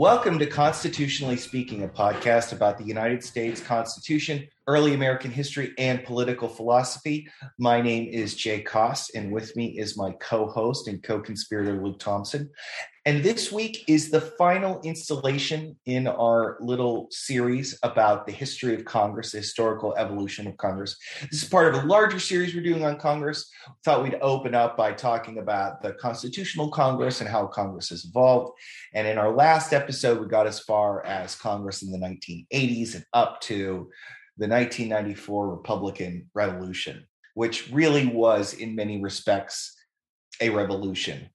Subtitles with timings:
[0.00, 6.04] Welcome to Constitutionally Speaking, a podcast about the United States Constitution, early American history, and
[6.04, 7.28] political philosophy.
[7.58, 11.82] My name is Jay Cost, and with me is my co host and co conspirator,
[11.82, 12.48] Luke Thompson.
[13.04, 18.84] And this week is the final installation in our little series about the history of
[18.84, 20.96] Congress, the historical evolution of Congress.
[21.30, 23.50] This is part of a larger series we're doing on Congress.
[23.84, 28.52] Thought we'd open up by talking about the Constitutional Congress and how Congress has evolved.
[28.94, 33.04] And in our last episode, we got as far as Congress in the 1980s and
[33.12, 33.90] up to
[34.40, 39.76] the 1994 Republican Revolution, which really was, in many respects,
[40.40, 41.28] a revolution.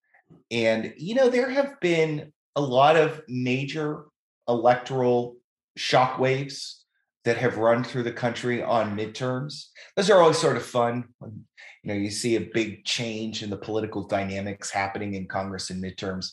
[0.50, 4.06] And, you know, there have been a lot of major
[4.48, 5.38] electoral
[5.78, 6.82] shockwaves
[7.26, 9.66] that have run through the country on midterms.
[9.96, 11.06] Those are always sort of fun.
[11.20, 11.46] When,
[11.84, 15.80] you know, you see a big change in the political dynamics happening in Congress in
[15.80, 16.32] midterms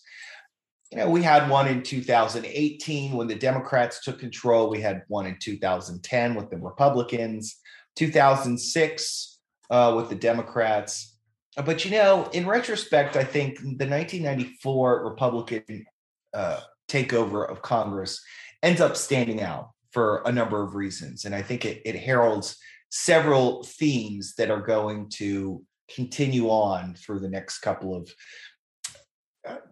[0.93, 4.69] you know, we had one in 2018 when the Democrats took control.
[4.69, 7.57] We had one in 2010 with the Republicans,
[7.97, 9.39] 2006
[9.71, 11.17] uh, with the Democrats.
[11.57, 15.87] But, you know, in retrospect, I think the 1994 Republican
[16.35, 18.23] uh, takeover of Congress
[18.63, 21.25] ends up standing out for a number of reasons.
[21.25, 22.59] And I think it, it heralds
[22.91, 28.13] several themes that are going to continue on through the next couple of uh,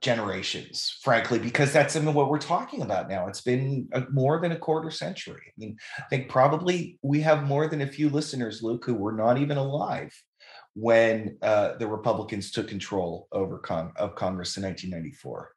[0.01, 3.29] generations, frankly, because that's some of what we're talking about now.
[3.29, 5.43] It's been a, more than a quarter century.
[5.47, 9.13] I mean, I think probably we have more than a few listeners, Luke, who were
[9.13, 10.13] not even alive
[10.75, 15.53] when uh, the Republicans took control over con- of Congress in 1994.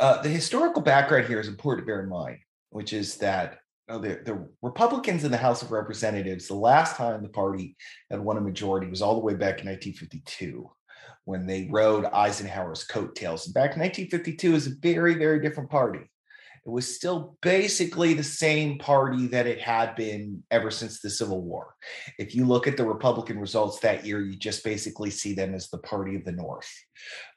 [0.00, 2.38] Uh, the historical background here is important to bear in mind,
[2.70, 3.58] which is that
[3.88, 7.76] you know, the, the Republicans in the House of Representatives, the last time the party
[8.10, 10.70] had won a majority was all the way back in 1952
[11.24, 13.46] when they rode Eisenhower's coattails.
[13.46, 16.00] Back in 1952 was a very, very different party.
[16.66, 21.42] It was still basically the same party that it had been ever since the Civil
[21.42, 21.74] War.
[22.18, 25.68] If you look at the Republican results that year, you just basically see them as
[25.68, 26.70] the party of the North.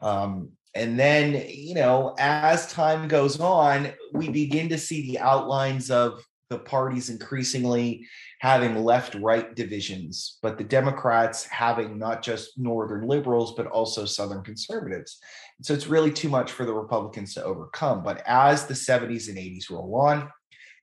[0.01, 5.91] Um, and then, you know, as time goes on, we begin to see the outlines
[5.91, 8.07] of the parties increasingly
[8.39, 14.43] having left right divisions, but the Democrats having not just Northern liberals, but also Southern
[14.43, 15.17] conservatives.
[15.61, 18.03] so it's really too much for the Republicans to overcome.
[18.03, 20.29] But as the 70s and 80s roll on,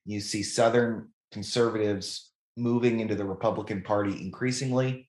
[0.05, 5.09] you see Southern conservatives moving into the Republican Party increasingly.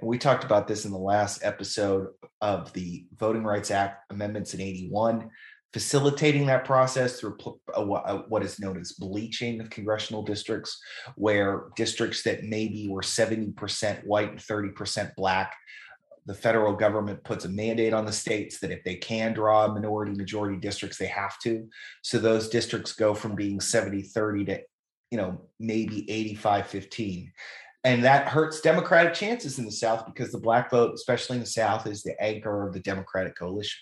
[0.00, 2.08] And we talked about this in the last episode
[2.40, 5.30] of the Voting Rights Act amendments in 81
[5.74, 7.36] facilitating that process through
[7.74, 10.80] what is known as bleaching of congressional districts,
[11.16, 15.52] where districts that maybe were 70% white and 30% black,
[16.26, 20.12] the federal government puts a mandate on the states that if they can draw minority
[20.12, 21.68] majority districts, they have to.
[22.02, 24.60] So those districts go from being 70 30 to,
[25.10, 27.32] you know, maybe 85 15
[27.82, 31.46] and that hurts democratic chances in the south because the black vote especially in the
[31.46, 33.78] south is the anchor of the democratic coalition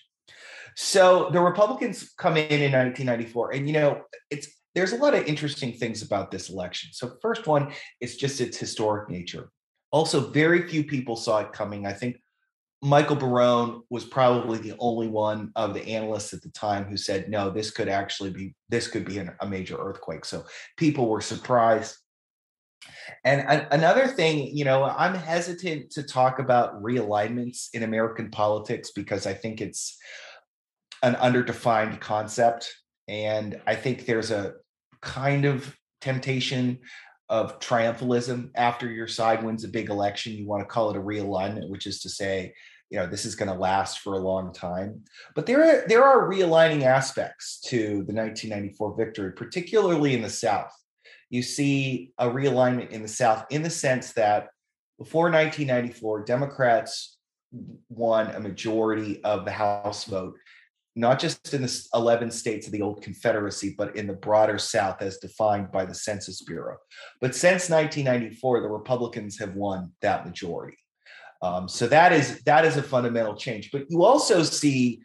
[0.76, 5.24] so the Republicans come in in 1994, and you know, it's there's a lot of
[5.26, 6.90] interesting things about this election.
[6.92, 9.50] So first one, is just its historic nature.
[9.90, 11.86] Also, very few people saw it coming.
[11.86, 12.16] I think
[12.80, 17.28] Michael Barone was probably the only one of the analysts at the time who said,
[17.28, 20.24] no, this could actually be this could be an, a major earthquake.
[20.24, 20.44] So
[20.76, 21.96] people were surprised.
[23.24, 29.26] And another thing, you know, I'm hesitant to talk about realignments in American politics because
[29.26, 29.96] I think it's
[31.02, 32.72] an underdefined concept.
[33.08, 34.54] And I think there's a
[35.00, 36.78] kind of temptation
[37.28, 40.32] of triumphalism after your side wins a big election.
[40.32, 42.52] You want to call it a realignment, which is to say,
[42.90, 45.02] you know, this is going to last for a long time.
[45.34, 50.72] But there are there are realigning aspects to the 1994 victory, particularly in the South.
[51.30, 54.48] You see a realignment in the South in the sense that
[54.98, 57.16] before 1994, Democrats
[57.88, 60.34] won a majority of the House vote
[60.94, 65.00] not just in the 11 states of the old Confederacy, but in the broader South
[65.00, 66.76] as defined by the Census Bureau.
[67.20, 70.76] But since 1994, the Republicans have won that majority.
[71.40, 73.70] Um, so that is that is a fundamental change.
[73.72, 75.02] But you also see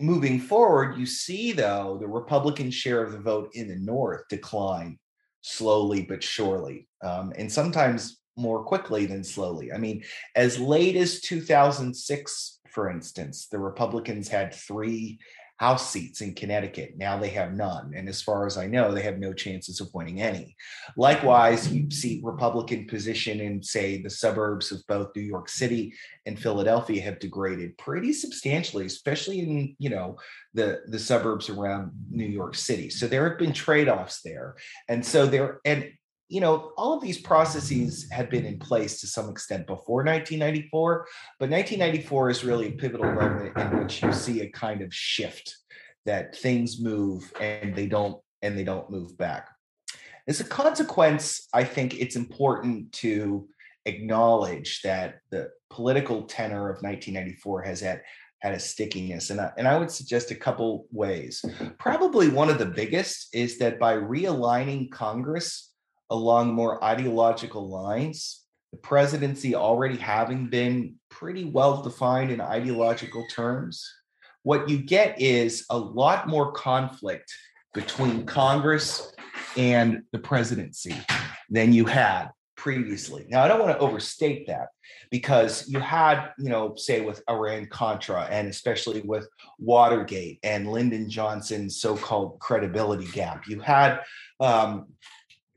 [0.00, 4.98] moving forward, you see though the Republican share of the vote in the North decline
[5.42, 9.72] slowly but surely, um, and sometimes more quickly than slowly.
[9.72, 10.02] I mean,
[10.34, 15.18] as late as 2006 for instance, the Republicans had three
[15.56, 16.98] House seats in Connecticut.
[16.98, 17.94] Now they have none.
[17.96, 20.54] And as far as I know, they have no chances of winning any.
[20.98, 25.94] Likewise, you see Republican position in, say, the suburbs of both New York City
[26.26, 30.18] and Philadelphia have degraded pretty substantially, especially in, you know,
[30.52, 32.90] the, the suburbs around New York City.
[32.90, 34.56] So there have been trade-offs there.
[34.90, 35.90] And so there, and
[36.28, 41.06] you know, all of these processes had been in place to some extent before 1994,
[41.38, 45.56] but 1994 is really a pivotal moment in which you see a kind of shift
[46.04, 49.48] that things move and they don't and they don't move back.
[50.28, 53.48] As a consequence, I think it's important to
[53.86, 58.02] acknowledge that the political tenor of 1994 has had
[58.40, 61.44] had a stickiness and I, and I would suggest a couple ways.
[61.78, 65.65] Probably one of the biggest is that by realigning Congress
[66.10, 68.42] along more ideological lines.
[68.72, 73.88] The presidency already having been pretty well defined in ideological terms,
[74.42, 77.32] what you get is a lot more conflict
[77.74, 79.12] between Congress
[79.56, 80.94] and the presidency
[81.50, 83.26] than you had previously.
[83.28, 84.68] Now, I don't want to overstate that
[85.10, 91.10] because you had, you know, say with Iran Contra and especially with Watergate and Lyndon
[91.10, 94.00] Johnson's so called credibility gap, you had
[94.40, 94.86] um,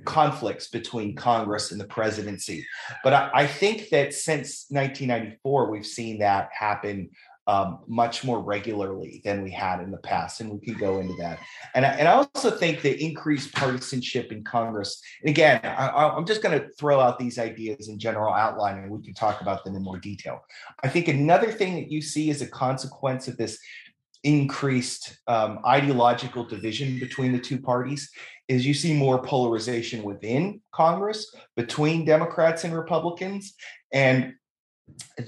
[0.06, 2.66] conflicts between Congress and the presidency.
[3.04, 7.10] But I, I, think that since 1994, we've seen that happen
[7.48, 11.16] um, much more regularly than we had in the past, and we can go into
[11.16, 11.40] that.
[11.74, 15.02] And I, and I also think the increased partisanship in Congress.
[15.22, 18.92] And again, I, I'm just going to throw out these ideas in general outline, and
[18.92, 20.42] we can talk about them in more detail.
[20.84, 23.58] I think another thing that you see as a consequence of this
[24.24, 28.12] increased um, ideological division between the two parties
[28.50, 33.54] is you see more polarization within Congress between Democrats and Republicans.
[33.94, 34.34] And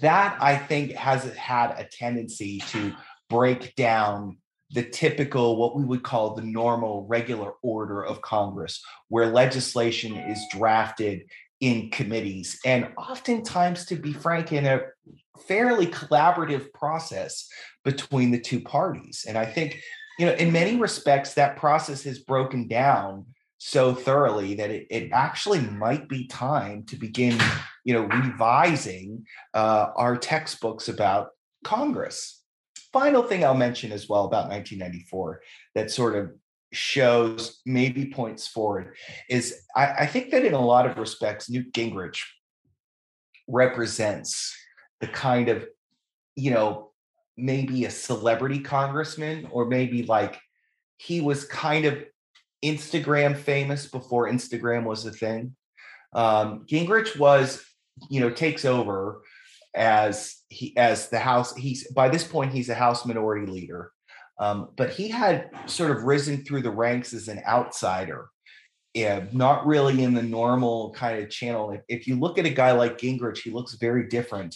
[0.01, 2.93] that I think has had a tendency to
[3.29, 4.37] break down
[4.71, 10.39] the typical, what we would call the normal, regular order of Congress, where legislation is
[10.51, 11.23] drafted
[11.59, 14.81] in committees and oftentimes, to be frank, in a
[15.47, 17.47] fairly collaborative process
[17.85, 19.25] between the two parties.
[19.27, 19.79] And I think
[20.21, 23.25] you know, in many respects, that process has broken down
[23.57, 27.39] so thoroughly that it, it actually might be time to begin,
[27.83, 29.25] you know, revising
[29.55, 31.29] uh, our textbooks about
[31.63, 32.43] Congress.
[32.93, 35.41] Final thing I'll mention as well about 1994
[35.73, 36.35] that sort of
[36.71, 38.95] shows maybe points forward
[39.27, 42.21] is I, I think that in a lot of respects, Newt Gingrich
[43.47, 44.55] represents
[44.99, 45.65] the kind of,
[46.35, 46.90] you know,
[47.41, 50.39] maybe a celebrity congressman or maybe like
[50.97, 52.03] he was kind of
[52.63, 55.55] Instagram famous before Instagram was a thing.
[56.13, 57.63] Um, Gingrich was,
[58.09, 59.21] you know, takes over
[59.75, 61.55] as he as the House.
[61.55, 63.91] He's by this point he's a House Minority Leader,
[64.39, 68.29] um, but he had sort of risen through the ranks as an outsider
[68.93, 71.71] yeah, not really in the normal kind of channel.
[71.71, 74.55] If, if you look at a guy like Gingrich, he looks very different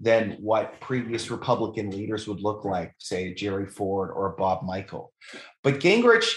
[0.00, 5.12] than what previous Republican leaders would look like, say Jerry Ford or Bob Michel.
[5.62, 6.34] But Gingrich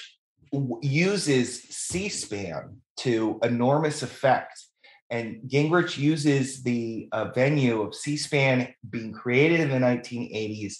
[0.81, 4.63] uses C-SPAN to enormous effect.
[5.09, 10.75] And Gingrich uses the uh, venue of C-SPAN being created in the 1980s.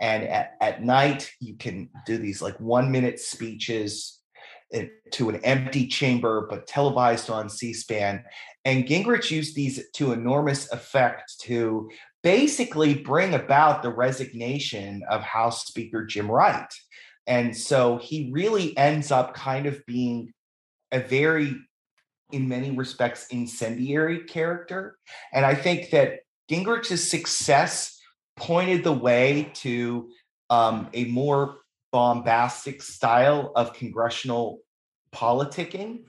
[0.00, 4.20] And at, at night, you can do these like one minute speeches
[5.12, 8.24] to an empty chamber, but televised on C SPAN.
[8.64, 11.90] And Gingrich used these to enormous effect to
[12.22, 16.72] basically bring about the resignation of House Speaker Jim Wright.
[17.26, 20.32] And so he really ends up kind of being
[20.92, 21.54] a very,
[22.32, 24.96] in many respects, incendiary character.
[25.32, 27.98] And I think that Gingrich's success
[28.36, 30.10] pointed the way to
[30.50, 31.58] um, a more
[31.94, 34.58] bombastic style of congressional
[35.12, 36.00] politicking,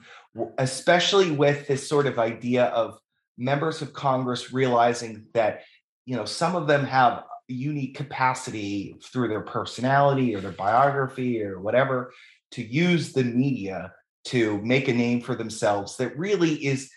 [0.58, 2.98] especially with this sort of idea of
[3.38, 5.62] members of Congress realizing that,
[6.08, 11.44] you know, some of them have a unique capacity through their personality or their biography
[11.44, 12.12] or whatever
[12.50, 16.90] to use the media to make a name for themselves that really is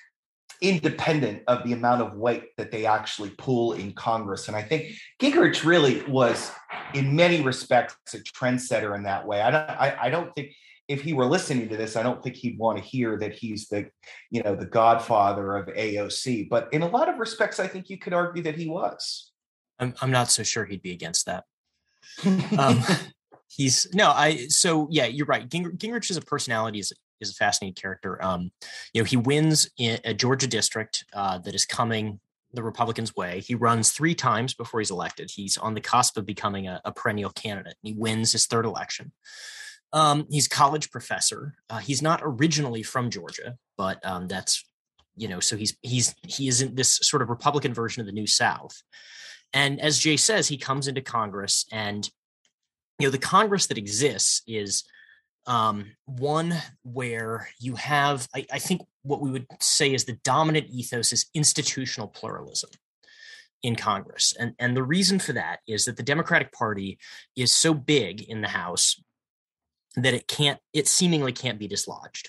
[0.60, 4.48] independent of the amount of weight that they actually pull in Congress.
[4.48, 6.50] And I think Gingrich really was,
[6.94, 9.40] in many respects, a trendsetter in that way.
[9.40, 10.52] I don't, I, I don't think
[10.88, 13.68] if he were listening to this, I don't think he'd want to hear that he's
[13.68, 13.90] the,
[14.30, 16.48] you know, the godfather of AOC.
[16.48, 19.30] But in a lot of respects, I think you could argue that he was.
[19.78, 21.44] I'm I'm not so sure he'd be against that.
[22.58, 22.82] um,
[23.48, 25.48] he's no, I so yeah, you're right.
[25.48, 28.22] Ging, Gingrich is a personality is is a fascinating character.
[28.24, 28.50] Um,
[28.92, 32.20] you know, he wins in a Georgia district uh, that is coming
[32.52, 33.40] the Republicans' way.
[33.40, 35.30] He runs three times before he's elected.
[35.30, 37.76] He's on the cusp of becoming a, a perennial candidate.
[37.82, 39.12] He wins his third election.
[39.92, 41.54] Um, he's college professor.
[41.70, 44.64] Uh, he's not originally from Georgia, but um, that's
[45.16, 48.12] you know, so he's he's he is in this sort of Republican version of the
[48.12, 48.82] New South.
[49.52, 52.08] And as Jay says, he comes into Congress, and
[52.98, 54.84] you know, the Congress that exists is
[55.48, 60.68] um, one where you have, I, I think, what we would say is the dominant
[60.68, 62.70] ethos is institutional pluralism
[63.62, 64.34] in Congress.
[64.38, 66.98] And, and the reason for that is that the Democratic Party
[67.34, 69.02] is so big in the House
[69.96, 72.28] that it can't, it seemingly can't be dislodged.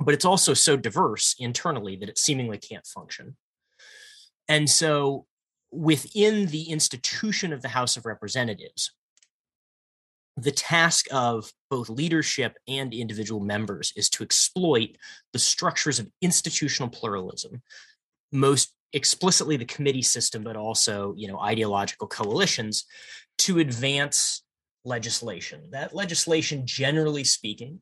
[0.00, 3.36] But it's also so diverse internally that it seemingly can't function.
[4.48, 5.26] And so
[5.72, 8.92] within the institution of the House of Representatives,
[10.36, 14.96] the task of both leadership and individual members is to exploit
[15.32, 17.62] the structures of institutional pluralism
[18.32, 22.84] most explicitly the committee system but also you know ideological coalitions
[23.38, 24.42] to advance
[24.84, 25.68] legislation.
[25.70, 27.80] That legislation generally speaking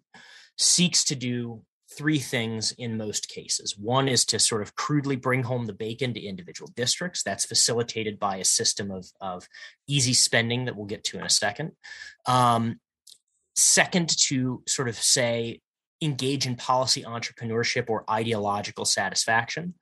[0.59, 1.62] seeks to do
[1.97, 3.76] three things in most cases.
[3.76, 7.23] One is to sort of crudely bring home the bacon to individual districts.
[7.23, 9.49] That's facilitated by a system of, of
[9.88, 11.73] easy spending that we'll get to in a second.
[12.26, 12.80] Um,
[13.56, 15.61] second, to sort of say,
[16.00, 19.75] engage in policy entrepreneurship or ideological satisfaction.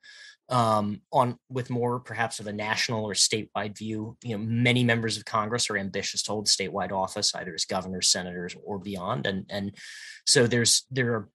[0.51, 4.17] Um, on with more perhaps of a national or statewide view.
[4.23, 8.09] You know, many members of Congress are ambitious to hold statewide office, either as governors,
[8.09, 9.77] senators, or beyond, and and
[10.25, 11.29] so there's there are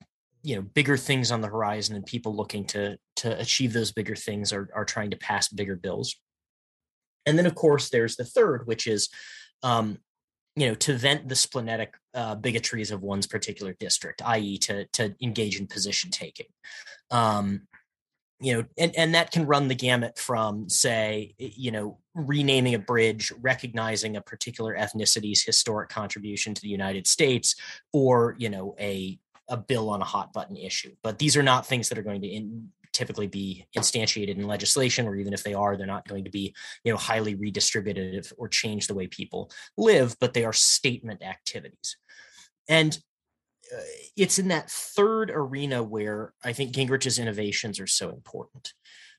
[0.45, 4.15] you know bigger things on the horizon and people looking to to achieve those bigger
[4.15, 6.15] things are are trying to pass bigger bills.
[7.27, 9.09] And then of course there's the third which is
[9.63, 9.99] um
[10.55, 15.15] you know to vent the splenetic uh, bigotries of one's particular district i.e to to
[15.23, 16.47] engage in position taking.
[17.11, 17.63] Um
[18.41, 22.79] you know and and that can run the gamut from say you know renaming a
[22.79, 27.55] bridge recognizing a particular ethnicity's historic contribution to the united states
[27.93, 30.95] or you know a a bill on a hot button issue.
[31.03, 35.07] But these are not things that are going to in, typically be instantiated in legislation,
[35.07, 38.49] or even if they are, they're not going to be you know highly redistributive or
[38.49, 40.17] change the way people live.
[40.21, 41.97] But they are statement activities,
[42.69, 42.97] and
[43.75, 43.81] uh,
[44.17, 48.73] it's in that third arena where I think Gingrich's innovations are so important.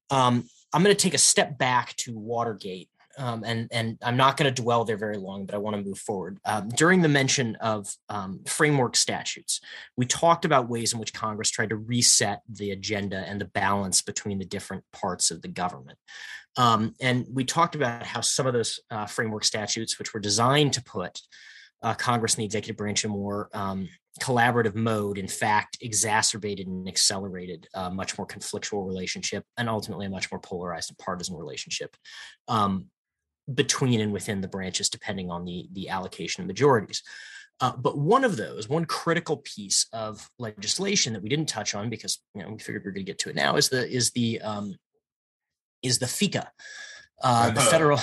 [0.10, 4.38] Um, I'm going to take a step back to Watergate um, and and I'm not
[4.38, 6.39] going to dwell there very long, but I want to move forward.
[6.45, 9.62] Um, during the mention of um, framework statutes,
[9.95, 14.01] we talked about ways in which Congress tried to reset the agenda and the balance
[14.01, 15.98] between the different parts of the government.
[16.57, 20.74] Um, and we talked about how some of those uh, framework statutes, which were designed
[20.74, 21.19] to put
[21.81, 23.89] uh, Congress and the executive branch in more um,
[24.22, 30.10] collaborative mode, in fact, exacerbated and accelerated a much more conflictual relationship and ultimately a
[30.10, 31.95] much more polarized and partisan relationship.
[32.48, 32.88] Um,
[33.53, 37.03] between and within the branches, depending on the the allocation of majorities.
[37.61, 41.89] Uh, but one of those, one critical piece of legislation that we didn't touch on
[41.89, 43.87] because you know we figured we are going to get to it now is the
[43.89, 44.75] is the um,
[45.81, 46.47] is the FECA,
[47.23, 47.99] uh, the federal,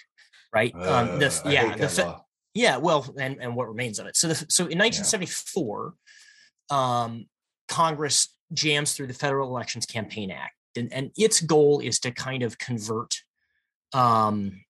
[0.52, 0.74] right?
[0.74, 2.14] Um, the, uh, yeah, the fe-
[2.54, 2.76] yeah.
[2.78, 4.16] Well, and and what remains of it.
[4.16, 5.94] So the so in 1974,
[6.70, 7.02] yeah.
[7.04, 7.26] um,
[7.68, 12.42] Congress jams through the Federal Elections Campaign Act, and, and its goal is to kind
[12.42, 13.14] of convert
[13.92, 14.60] um,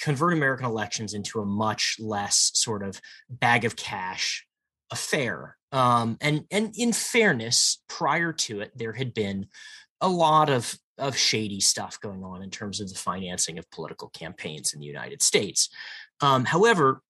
[0.00, 4.46] convert American elections into a much less sort of bag of cash
[4.90, 5.56] affair.
[5.72, 9.46] Um, and and in fairness, prior to it, there had been
[10.00, 14.08] a lot of of shady stuff going on in terms of the financing of political
[14.08, 15.68] campaigns in the United States.
[16.20, 17.02] Um, however,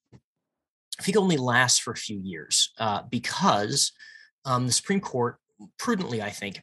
[0.98, 3.92] I think it only lasts for a few years uh, because
[4.44, 5.36] um, the Supreme Court
[5.78, 6.62] prudently, I think,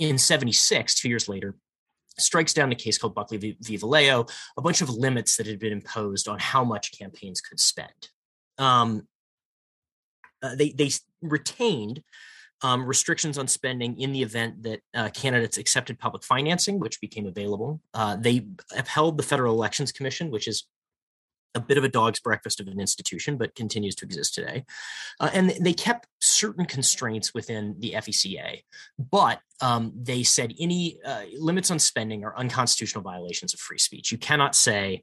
[0.00, 1.56] in 76, two years later,
[2.18, 3.56] strikes down a case called Buckley v.
[3.60, 3.78] v.
[3.78, 8.08] Valeo, a bunch of limits that had been imposed on how much campaigns could spend.
[8.58, 9.06] Um,
[10.42, 10.90] uh, they they
[11.22, 12.02] retained
[12.62, 17.26] um, restrictions on spending in the event that uh, candidates accepted public financing, which became
[17.26, 17.80] available.
[17.94, 18.46] Uh, they
[18.76, 20.64] upheld the Federal Elections Commission, which is
[21.54, 24.64] a bit of a dog's breakfast of an institution, but continues to exist today.
[25.20, 28.62] Uh, and they kept certain constraints within the FECA,
[28.98, 34.12] but um, they said any uh, limits on spending are unconstitutional violations of free speech.
[34.12, 35.02] You cannot say,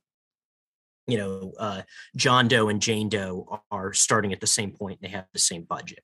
[1.07, 1.81] you know, uh,
[2.15, 5.39] John Doe and Jane Doe are starting at the same point and they have the
[5.39, 6.03] same budget.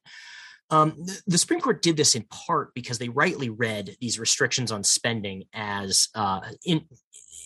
[0.72, 0.96] Um,
[1.28, 5.44] the, Supreme Court did this in part because they rightly read these restrictions on spending
[5.54, 6.86] as uh, in,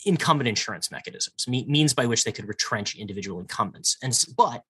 [0.06, 3.98] incumbent insurance mechanisms, me- means by which they could retrench individual incumbents.
[4.02, 4.64] And but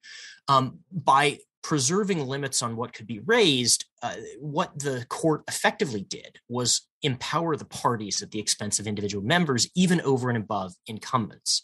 [0.47, 6.39] um, by preserving limits on what could be raised, uh, what the court effectively did
[6.47, 11.63] was empower the parties at the expense of individual members, even over and above incumbents.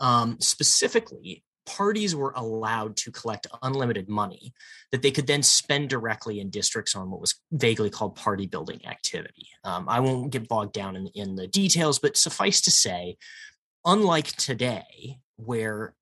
[0.00, 4.54] Um, specifically, parties were allowed to collect unlimited money
[4.90, 8.80] that they could then spend directly in districts on what was vaguely called party building
[8.86, 9.48] activity.
[9.64, 13.18] Um, I won't get bogged down in, in the details, but suffice to say,
[13.84, 15.94] unlike today, where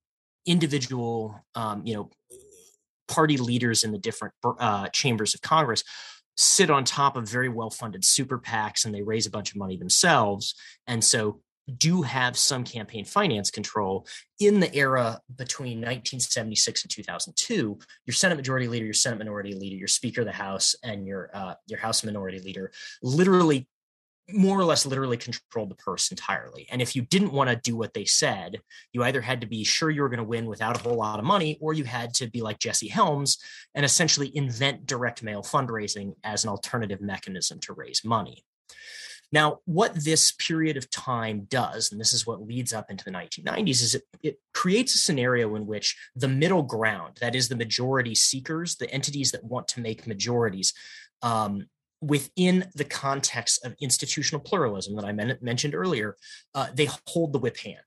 [0.47, 2.11] individual, um, you know,
[3.09, 5.83] party leaders in the different uh, chambers of Congress
[6.37, 9.57] sit on top of very well funded super PACs and they raise a bunch of
[9.57, 10.55] money themselves.
[10.87, 11.41] And so
[11.77, 14.07] do have some campaign finance control
[14.39, 19.77] in the era between 1976 and 2002 your senate majority leader your senate minority leader
[19.77, 22.71] your speaker of the house and your uh, your house minority leader
[23.03, 23.67] literally
[24.33, 26.67] more or less literally controlled the purse entirely.
[26.71, 28.61] And if you didn't want to do what they said,
[28.93, 31.21] you either had to be sure you were going to win without a whole lot
[31.21, 33.39] of money, or you had to be like Jesse Helms
[33.75, 38.45] and essentially invent direct mail fundraising as an alternative mechanism to raise money.
[39.37, 43.11] Now, what this period of time does, and this is what leads up into the
[43.11, 47.55] 1990s, is it, it creates a scenario in which the middle ground, that is, the
[47.55, 50.73] majority seekers, the entities that want to make majorities,
[51.21, 51.67] um,
[52.01, 56.17] within the context of institutional pluralism that I men- mentioned earlier,
[56.55, 57.85] uh, they hold the whip hand.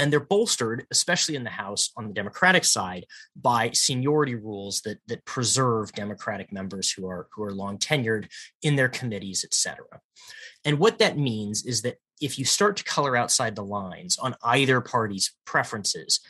[0.00, 3.04] And they're bolstered, especially in the House on the Democratic side,
[3.36, 8.24] by seniority rules that that preserve Democratic members who are who are long tenured
[8.62, 10.00] in their committees, et cetera.
[10.64, 14.34] And what that means is that if you start to color outside the lines on
[14.42, 16.20] either party's preferences,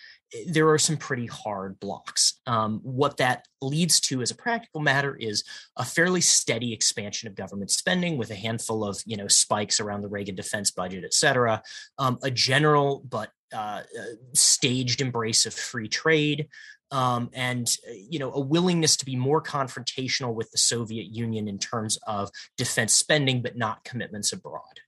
[0.46, 2.40] there are some pretty hard blocks.
[2.46, 5.42] Um, what that leads to, as a practical matter, is
[5.76, 10.02] a fairly steady expansion of government spending, with a handful of you know spikes around
[10.02, 11.62] the Reagan defense budget, et cetera.
[11.98, 14.04] Um, a general but uh, uh
[14.34, 16.48] staged embrace of free trade.
[16.92, 21.58] Um, and you know a willingness to be more confrontational with the Soviet Union in
[21.58, 24.80] terms of defense spending, but not commitments abroad.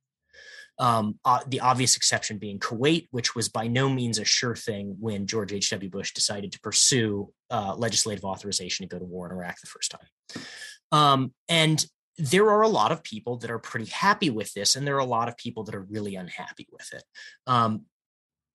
[0.78, 4.96] Um, uh, the obvious exception being Kuwait, which was by no means a sure thing
[4.98, 5.90] when George H.W.
[5.90, 9.92] Bush decided to pursue uh, legislative authorization to go to war in Iraq the first
[9.92, 10.42] time.
[10.90, 11.84] Um, and
[12.18, 15.00] there are a lot of people that are pretty happy with this, and there are
[15.00, 17.04] a lot of people that are really unhappy with it.
[17.46, 17.82] Um,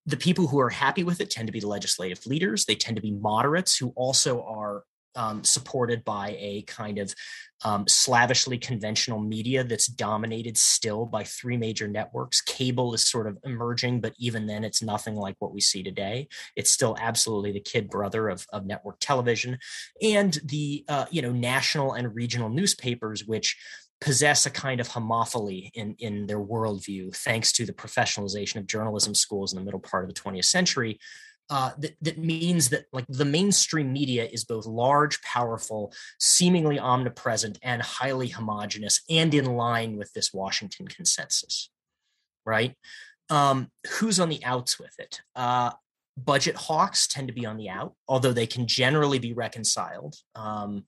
[0.07, 2.65] the people who are happy with it tend to be the legislative leaders.
[2.65, 4.83] They tend to be moderates who also are
[5.17, 7.13] um, supported by a kind of
[7.65, 12.39] um, slavishly conventional media that's dominated still by three major networks.
[12.39, 16.27] Cable is sort of emerging, but even then, it's nothing like what we see today.
[16.55, 19.57] It's still absolutely the kid brother of, of network television,
[20.01, 23.57] and the uh, you know national and regional newspapers, which
[23.99, 29.15] possess a kind of homophily in, in their worldview, thanks to the professionalization of journalism
[29.15, 30.99] schools in the middle part of the 20th century,
[31.49, 37.57] uh, that, that means that like the mainstream media is both large, powerful, seemingly omnipresent,
[37.63, 41.69] and highly homogenous, and in line with this Washington consensus,
[42.45, 42.75] right?
[43.29, 45.21] Um, who's on the outs with it?
[45.35, 45.71] Uh,
[46.17, 50.15] budget hawks tend to be on the out, although they can generally be reconciled.
[50.35, 50.85] Um,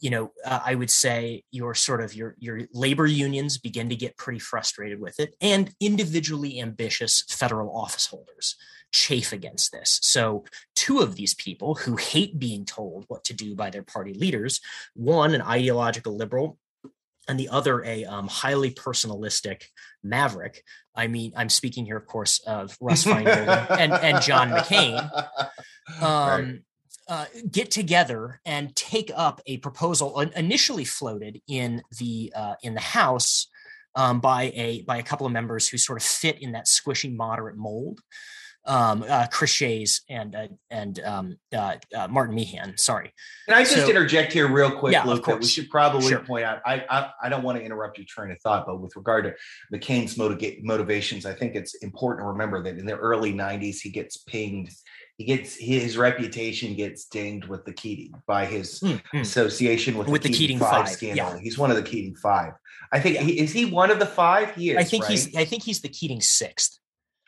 [0.00, 3.96] you know, uh, I would say your sort of your your labor unions begin to
[3.96, 8.56] get pretty frustrated with it, and individually ambitious federal office holders
[8.92, 9.98] chafe against this.
[10.02, 14.14] So, two of these people who hate being told what to do by their party
[14.14, 14.60] leaders
[14.94, 16.58] one, an ideological liberal,
[17.28, 19.64] and the other, a um, highly personalistic
[20.02, 20.62] maverick.
[20.94, 25.10] I mean, I'm speaking here, of course, of Russ Feingold and, and John McCain.
[26.00, 26.60] Um, right.
[27.08, 32.80] Uh, get together and take up a proposal initially floated in the uh, in the
[32.80, 33.46] House
[33.94, 37.14] um, by a by a couple of members who sort of fit in that squishy
[37.14, 38.00] moderate mold
[38.66, 42.76] um, uh, Chris Shays and uh, and um, uh, uh, Martin Meehan.
[42.76, 43.12] Sorry.
[43.46, 45.26] Can I just so, interject here real quick, yeah, Luke?
[45.26, 46.18] We should probably sure.
[46.20, 46.60] point out.
[46.66, 49.34] I, I, I don't want to interrupt your train of thought, but with regard to
[49.72, 53.90] McCain's motiva- motivations, I think it's important to remember that in the early '90s he
[53.90, 54.70] gets pinged.
[55.18, 59.16] He gets his reputation gets dinged with the Keating by his mm-hmm.
[59.18, 61.30] association with, with the, the Keating, Five, Five scandal.
[61.34, 61.38] Yeah.
[61.40, 62.52] He's one of the Keating Five.
[62.92, 63.22] I think yeah.
[63.22, 64.54] he, is he one of the five?
[64.54, 64.76] He is.
[64.76, 65.12] I think right?
[65.12, 65.34] he's.
[65.34, 66.78] I think he's the Keating sixth.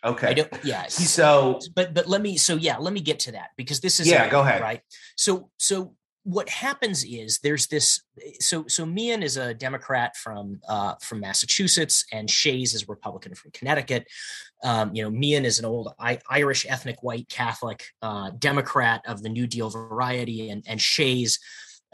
[0.05, 0.29] Okay.
[0.29, 0.53] I don't.
[0.64, 0.87] Yeah.
[0.88, 2.37] so, but but let me.
[2.37, 4.29] So yeah, let me get to that because this is yeah.
[4.29, 4.61] Go ahead.
[4.61, 4.83] Right.
[5.16, 5.94] So so
[6.29, 8.03] what happens is there's this.
[8.38, 13.51] So so Meehan is a Democrat from uh, from Massachusetts, and Shays is Republican from
[13.53, 14.07] Connecticut.
[14.62, 19.23] Um, you know, Meehan is an old I- Irish ethnic white Catholic uh, Democrat of
[19.23, 21.38] the New Deal variety, and and Shays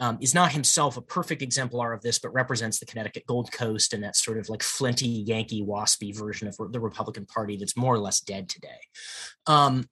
[0.01, 3.93] um, is not himself a perfect exemplar of this, but represents the Connecticut Gold Coast
[3.93, 7.95] and that sort of like flinty, Yankee, waspy version of the Republican Party that's more
[7.95, 8.81] or less dead today.
[9.47, 9.87] Um,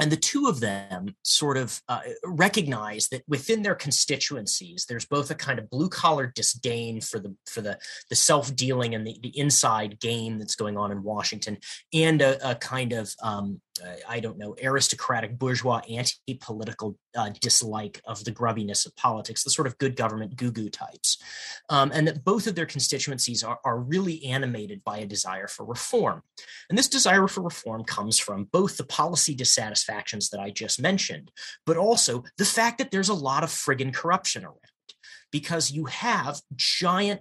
[0.00, 5.30] and the two of them sort of uh, recognize that within their constituencies there's both
[5.30, 7.78] a kind of blue collar disdain for the for the
[8.10, 11.58] the self dealing and the, the inside game that's going on in Washington
[11.92, 13.60] and a, a kind of um,
[14.08, 19.50] I don't know, aristocratic, bourgeois, anti political uh, dislike of the grubbiness of politics, the
[19.50, 21.18] sort of good government goo goo types.
[21.68, 25.64] Um, and that both of their constituencies are, are really animated by a desire for
[25.64, 26.22] reform.
[26.68, 31.30] And this desire for reform comes from both the policy dissatisfactions that I just mentioned,
[31.64, 34.60] but also the fact that there's a lot of friggin' corruption around
[35.32, 37.20] because you have giant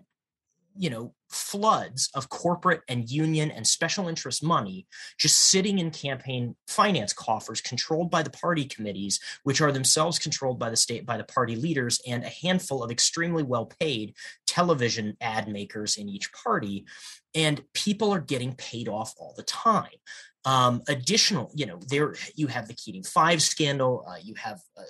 [0.78, 4.86] you know floods of corporate and union and special interest money
[5.18, 10.60] just sitting in campaign finance coffers controlled by the party committees which are themselves controlled
[10.60, 14.14] by the state by the party leaders and a handful of extremely well paid
[14.56, 16.86] television ad makers in each party.
[17.34, 20.00] And people are getting paid off all the time.
[20.46, 24.84] Um, additional you know there you have the keating five scandal uh, you have uh,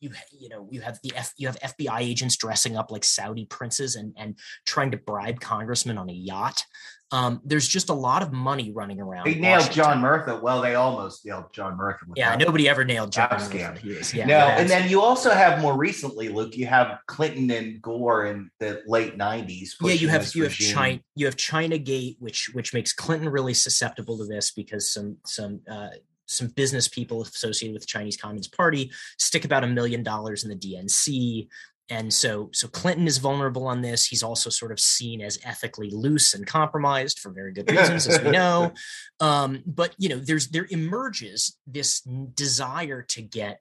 [0.00, 3.46] you you know you have the F, you have FBI agents dressing up like Saudi
[3.46, 6.64] princes and and trying to bribe congressmen on a yacht.
[7.10, 9.24] Um, there's just a lot of money running around.
[9.24, 9.82] They nailed Washington.
[9.82, 10.40] John Murtha.
[10.42, 12.04] Well, they almost nailed John Murtha.
[12.14, 13.78] Yeah, nobody ever nailed John Murtha.
[14.12, 16.54] Yeah, no, and then you also have more recently, Luke.
[16.54, 19.70] You have Clinton and Gore in the late '90s.
[19.80, 20.66] Yeah, you have you regime.
[20.66, 24.92] have China you have China Gate, which which makes Clinton really susceptible to this because
[24.92, 25.88] some some uh,
[26.28, 30.50] some business people associated with the Chinese Communist Party stick about a million dollars in
[30.50, 31.48] the DNC.
[31.90, 34.06] And so, so Clinton is vulnerable on this.
[34.06, 38.22] He's also sort of seen as ethically loose and compromised for very good reasons, as
[38.22, 38.72] we know.
[39.20, 43.60] Um, but you know, there's there emerges this desire to get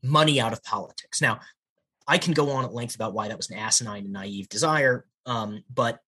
[0.00, 1.20] money out of politics.
[1.20, 1.40] Now,
[2.06, 5.04] I can go on at length about why that was an asinine and naive desire,
[5.26, 5.98] um, but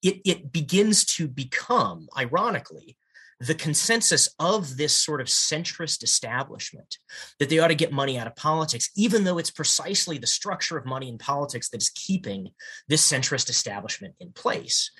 [0.00, 2.96] it it begins to become, ironically,
[3.40, 6.98] the consensus of this sort of centrist establishment
[7.38, 10.76] that they ought to get money out of politics, even though it's precisely the structure
[10.76, 12.48] of money in politics that is keeping
[12.88, 14.90] this centrist establishment in place.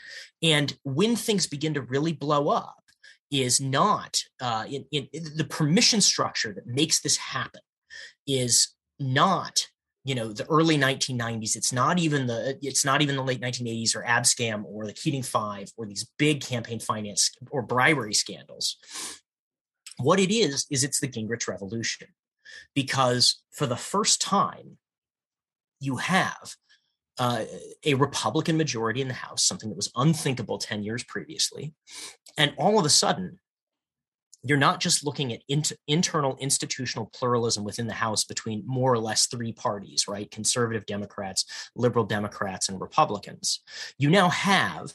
[0.43, 2.77] And when things begin to really blow up,
[3.31, 7.61] is not uh, in, in, the permission structure that makes this happen
[8.27, 9.69] is not
[10.09, 13.95] you know the early 1990s it's not even the it's not even the late 1980s
[13.95, 18.79] or abscam or the keating five or these big campaign finance or bribery scandals.
[19.99, 22.09] What it is is it's the gingrich revolution.
[22.75, 24.79] Because for the first time
[25.79, 26.55] you have
[27.19, 27.45] uh,
[27.85, 31.75] a republican majority in the house something that was unthinkable 10 years previously
[32.39, 33.39] and all of a sudden
[34.43, 38.99] you're not just looking at int- internal institutional pluralism within the House between more or
[38.99, 40.31] less three parties, right?
[40.31, 43.61] Conservative Democrats, liberal Democrats, and Republicans.
[43.99, 44.95] You now have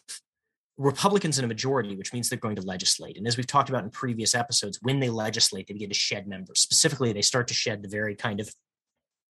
[0.77, 3.17] Republicans in a majority, which means they're going to legislate.
[3.17, 6.27] And as we've talked about in previous episodes, when they legislate, they begin to shed
[6.27, 6.62] members.
[6.62, 8.49] Specifically, they start to shed the very kind of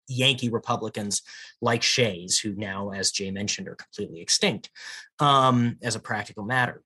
[0.09, 1.22] Yankee Republicans
[1.61, 4.70] like Shays, who now, as Jay mentioned, are completely extinct
[5.20, 6.83] um, as a practical matter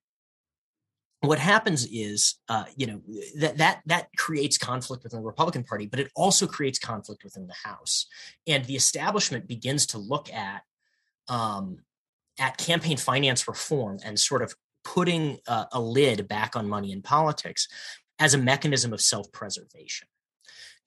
[1.20, 3.00] what happens is uh, you know
[3.38, 7.46] that that that creates conflict within the republican party but it also creates conflict within
[7.46, 8.06] the house.
[8.46, 10.62] And the establishment begins to look at
[11.28, 11.78] um,
[12.38, 17.02] at campaign finance reform and sort of putting uh, a lid back on money in
[17.02, 17.66] politics
[18.18, 20.06] as a mechanism of self-preservation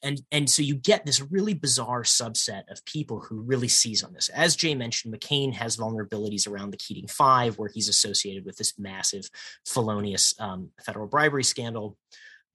[0.01, 4.13] and and so you get this really bizarre subset of people who really seize on
[4.13, 4.29] this.
[4.29, 8.77] As jay mentioned mccain has vulnerabilities around the keating five where he's associated with this
[8.77, 9.29] massive
[9.65, 11.97] felonious um, federal bribery scandal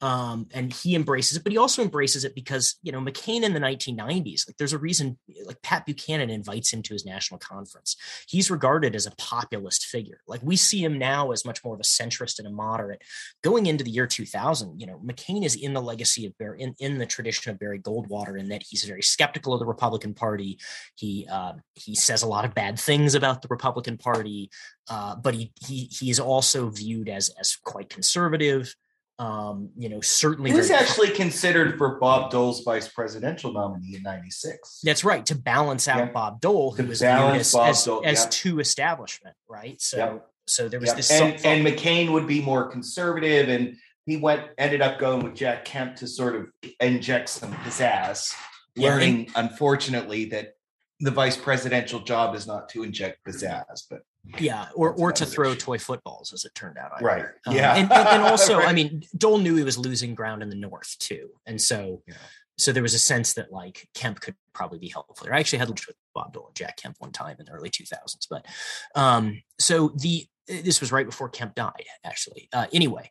[0.04, 3.54] um, and he embraces it, but he also embraces it because you know McCain in
[3.54, 7.96] the 1990s, like there's a reason, like Pat Buchanan invites him to his national conference.
[8.28, 10.20] He's regarded as a populist figure.
[10.28, 13.00] Like we see him now as much more of a centrist and a moderate.
[13.42, 16.74] Going into the year 2000, you know McCain is in the legacy of Barry, in,
[16.80, 20.58] in the tradition of Barry Goldwater, in that he's very skeptical of the Republican Party.
[20.96, 24.50] He uh, he says a lot of bad things about the Republican Party,
[24.90, 28.74] uh, but he he he is also viewed as as quite conservative
[29.18, 30.50] um, you know, certainly.
[30.50, 34.80] He was actually considered for Bob Dole's vice presidential nominee in '96.
[34.82, 36.04] That's right, to balance out yeah.
[36.06, 38.28] Bob Dole, who to was viewed as, as, Dole, as yeah.
[38.30, 39.80] two establishment, right?
[39.80, 40.18] So, yeah.
[40.46, 44.82] so there was this, and, and McCain would be more conservative, and he went ended
[44.82, 46.46] up going with Jack Kemp to sort of
[46.80, 48.34] inject some pizzazz.
[48.76, 50.54] Learning, unfortunately, that
[50.98, 54.00] the vice presidential job is not to inject pizzazz, but
[54.38, 55.60] yeah, or or to throw issue.
[55.60, 57.02] toy footballs, as it turned out.
[57.02, 57.26] right.
[57.46, 57.74] Um, yeah.
[57.74, 58.68] And, and, and also, right.
[58.68, 62.14] I mean, Dole knew he was losing ground in the North too, and so yeah.
[62.56, 65.26] so there was a sense that like Kemp could probably be helpful.
[65.30, 67.70] I actually had lunch with Bob Dole and Jack Kemp one time in the early
[67.70, 68.46] 2000s, but
[68.94, 72.48] um, so the this was right before Kemp died, actually.
[72.52, 73.10] Uh, anyway,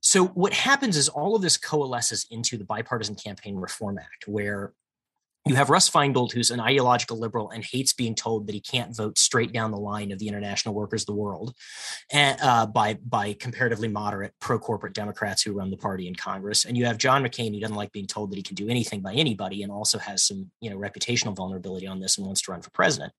[0.00, 4.72] so what happens is all of this coalesces into the Bipartisan Campaign Reform Act, where
[5.46, 8.96] you have Russ Feingold, who's an ideological liberal and hates being told that he can't
[8.96, 11.54] vote straight down the line of the international workers of the world,
[12.10, 16.64] and, uh, by by comparatively moderate pro corporate Democrats who run the party in Congress.
[16.64, 19.02] And you have John McCain, who doesn't like being told that he can do anything
[19.02, 22.52] by anybody, and also has some you know reputational vulnerability on this and wants to
[22.52, 23.12] run for president.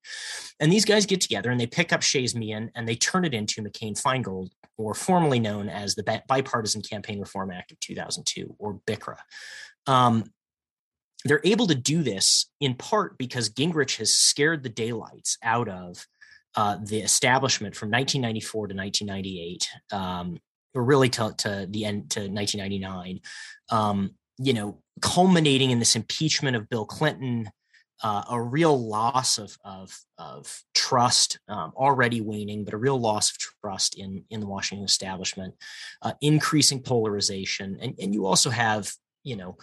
[0.58, 3.34] And these guys get together and they pick up Shays Meehan and they turn it
[3.34, 8.80] into McCain Feingold, or formerly known as the Bipartisan Campaign Reform Act of 2002, or
[8.86, 9.18] BCRA.
[9.86, 10.24] Um,
[11.26, 16.06] they're able to do this in part because Gingrich has scared the daylights out of
[16.56, 20.38] uh, the establishment from 1994 to 1998, um,
[20.74, 23.20] or really to, to, the end to 1999.
[23.70, 27.50] Um, you know, culminating in this impeachment of Bill Clinton,
[28.02, 33.30] uh, a real loss of of, of trust um, already waning, but a real loss
[33.30, 35.54] of trust in in the Washington establishment,
[36.02, 38.92] uh, increasing polarization, and and you also have
[39.24, 39.56] you know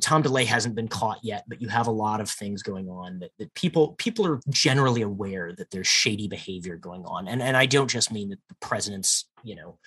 [0.00, 3.20] Tom DeLay hasn't been caught yet, but you have a lot of things going on
[3.20, 7.56] that, that people people are generally aware that there's shady behavior going on, and and
[7.56, 9.78] I don't just mean that the president's you know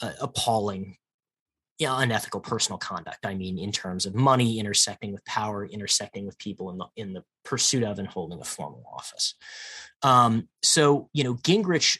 [0.00, 0.96] uh, appalling,
[1.78, 3.24] you know, unethical personal conduct.
[3.24, 7.12] I mean in terms of money intersecting with power, intersecting with people in the in
[7.12, 9.34] the pursuit of and holding a formal office.
[10.02, 11.98] Um, so you know Gingrich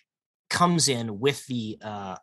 [0.51, 2.17] comes in with the uh, uh,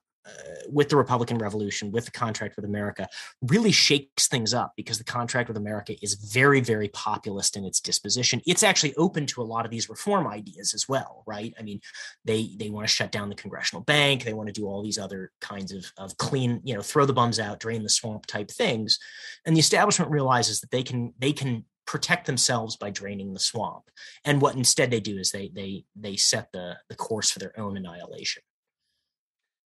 [0.67, 3.07] with the Republican Revolution, with the contract with America,
[3.41, 7.79] really shakes things up because the contract with America is very, very populist in its
[7.79, 8.41] disposition.
[8.45, 11.53] It's actually open to a lot of these reform ideas as well, right?
[11.59, 11.81] I mean,
[12.25, 14.99] they they want to shut down the congressional bank, they want to do all these
[14.99, 18.51] other kinds of of clean, you know, throw the bums out, drain the swamp type
[18.51, 18.99] things,
[19.45, 23.89] and the establishment realizes that they can they can protect themselves by draining the swamp.
[24.23, 27.59] And what instead they do is they they they set the the course for their
[27.59, 28.43] own annihilation.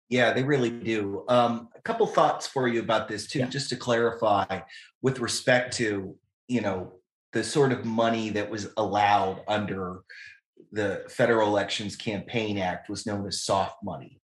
[0.09, 1.23] Yeah, they really do.
[1.29, 3.47] Um, a couple thoughts for you about this too, yeah.
[3.47, 4.61] just to clarify,
[5.01, 6.15] with respect to
[6.47, 6.93] you know
[7.31, 10.01] the sort of money that was allowed under
[10.71, 14.19] the Federal Elections Campaign Act was known as soft money,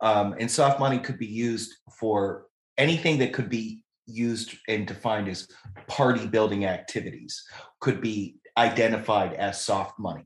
[0.00, 2.46] um, and soft money could be used for
[2.78, 5.48] anything that could be used and defined as
[5.88, 7.44] party building activities
[7.80, 10.24] could be identified as soft money.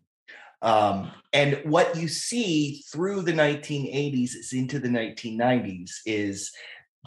[0.62, 6.52] Um, and what you see through the 1980s into the 1990s is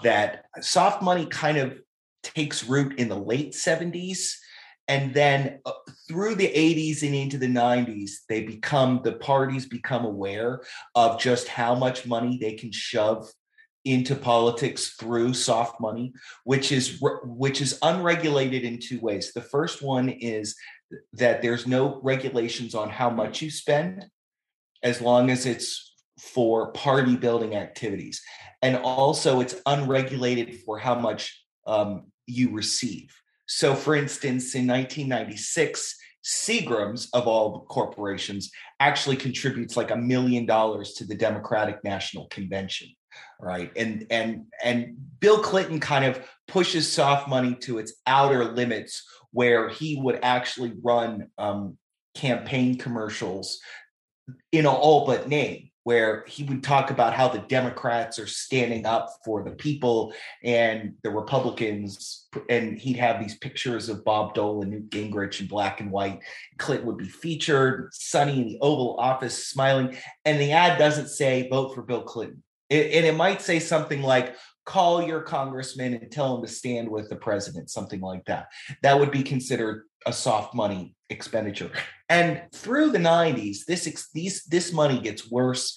[0.03, 1.79] that soft money kind of
[2.23, 4.35] takes root in the late 70s.
[4.87, 5.71] And then uh,
[6.07, 10.61] through the 80s and into the 90s, they become the parties become aware
[10.93, 13.27] of just how much money they can shove
[13.85, 16.11] into politics through soft money
[16.43, 20.55] which is which is unregulated in two ways the first one is
[21.13, 24.05] that there's no regulations on how much you spend
[24.83, 28.21] as long as it's for party building activities.
[28.61, 33.13] And also, it's unregulated for how much um, you receive.
[33.47, 40.93] So, for instance, in 1996, Seagram's, of all corporations, actually contributes like a million dollars
[40.93, 42.89] to the Democratic National Convention
[43.39, 49.03] right and and and bill clinton kind of pushes soft money to its outer limits
[49.35, 51.77] where he would actually run um,
[52.15, 53.59] campaign commercials
[54.53, 59.07] in all but name where he would talk about how the Democrats are standing up
[59.23, 64.71] for the people and the Republicans, and he'd have these pictures of Bob Dole and
[64.71, 66.21] Newt Gingrich in black and white.
[66.57, 71.47] Clinton would be featured, Sonny in the Oval Office smiling, and the ad doesn't say
[71.49, 72.41] vote for Bill Clinton.
[72.69, 76.89] It, and it might say something like, call your congressman and tell him to stand
[76.89, 78.47] with the president, something like that.
[78.81, 81.71] That would be considered a soft money expenditure.
[82.09, 85.75] And through the 90s, this these this money gets worse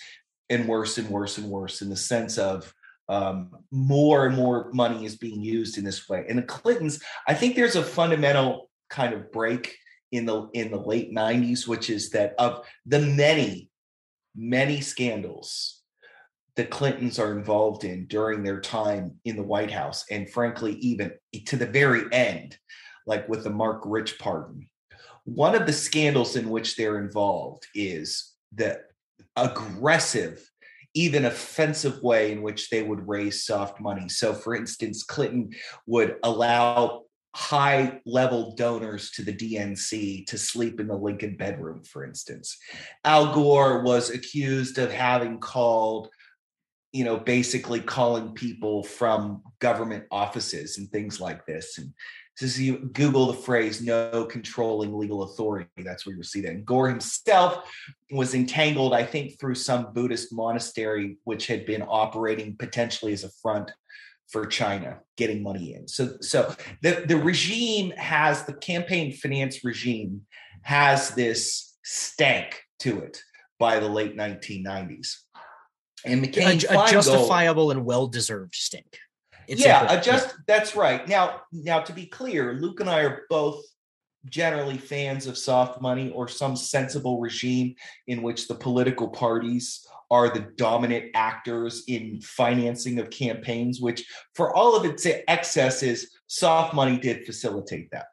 [0.50, 2.72] and worse and worse and worse in the sense of
[3.08, 6.24] um, more and more money is being used in this way.
[6.28, 9.76] And the Clintons, I think there's a fundamental kind of break
[10.12, 13.70] in the in the late 90s, which is that of the many,
[14.34, 15.77] many scandals
[16.58, 21.12] the Clintons are involved in during their time in the White House, and frankly, even
[21.46, 22.58] to the very end,
[23.06, 24.68] like with the Marc Rich pardon.
[25.22, 28.80] One of the scandals in which they're involved is the
[29.36, 30.50] aggressive,
[30.94, 34.08] even offensive way in which they would raise soft money.
[34.08, 35.52] So, for instance, Clinton
[35.86, 37.04] would allow
[37.36, 42.58] high level donors to the DNC to sleep in the Lincoln bedroom, for instance.
[43.04, 46.08] Al Gore was accused of having called
[46.92, 51.92] you know, basically calling people from government offices and things like this and
[52.36, 56.52] So you Google the phrase "no controlling legal authority." That's where you'll see that.
[56.52, 57.68] And Gore himself
[58.12, 63.30] was entangled, I think, through some Buddhist monastery which had been operating potentially as a
[63.42, 63.70] front
[64.28, 65.88] for China getting money in.
[65.88, 70.22] So, so the the regime has the campaign finance regime
[70.62, 73.22] has this stank to it
[73.58, 75.16] by the late 1990s.
[76.08, 78.98] And McCain a, a justifiable and well deserved stink.
[79.46, 81.08] It's yeah, a, just that's right.
[81.08, 83.64] Now, now to be clear, Luke and I are both
[84.26, 87.74] generally fans of soft money or some sensible regime
[88.06, 94.54] in which the political parties are the dominant actors in financing of campaigns, which for
[94.54, 98.06] all of its excesses, soft money did facilitate that.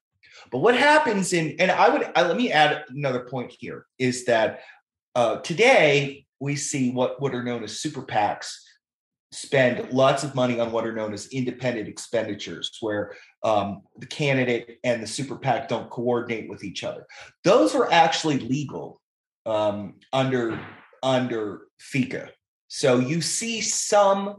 [0.51, 4.25] But what happens in, and I would, I, let me add another point here is
[4.25, 4.61] that
[5.15, 8.55] uh, today we see what, what are known as super PACs
[9.31, 14.79] spend lots of money on what are known as independent expenditures, where um, the candidate
[14.83, 17.05] and the super PAC don't coordinate with each other.
[17.43, 19.01] Those are actually legal
[19.45, 20.59] um, under
[21.03, 22.29] under FECA.
[22.67, 24.37] So you see some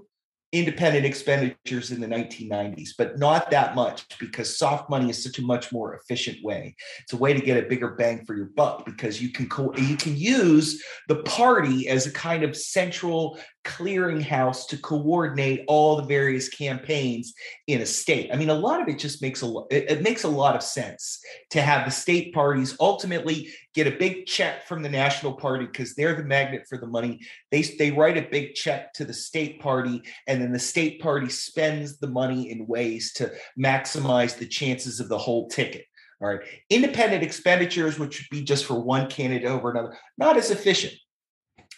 [0.58, 5.42] independent expenditures in the 1990s, but not that much because soft money is such a
[5.42, 6.74] much more efficient way.
[7.00, 9.74] It's a way to get a bigger bang for your buck because you can co-
[9.76, 16.04] you can use the party as a kind of central clearinghouse to coordinate all the
[16.04, 17.34] various campaigns
[17.66, 18.30] in a state.
[18.32, 20.62] I mean, a lot of it just makes a it, it, makes a lot of
[20.62, 21.18] sense
[21.50, 25.94] to have the state parties ultimately get a big check from the national party because
[25.94, 27.20] they're the magnet for the money.
[27.50, 31.28] They, they write a big check to the state party, and then the state party
[31.28, 35.84] spends the money in ways to maximize the chances of the whole ticket.
[36.22, 36.40] All right.
[36.70, 40.94] Independent expenditures, which would be just for one candidate over another, not as efficient,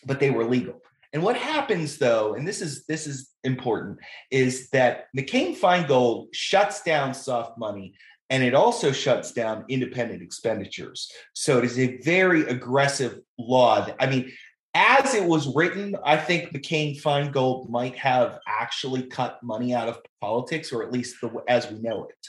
[0.06, 0.80] but they were legal.
[1.12, 3.98] And what happens though, and this is this is important,
[4.30, 7.94] is that McCain Feingold shuts down soft money
[8.30, 11.10] and it also shuts down independent expenditures.
[11.32, 13.86] So it is a very aggressive law.
[13.86, 14.30] That, I mean,
[14.74, 20.00] as it was written, I think McCain Feingold might have actually cut money out of
[20.20, 22.28] politics, or at least the, as we know it.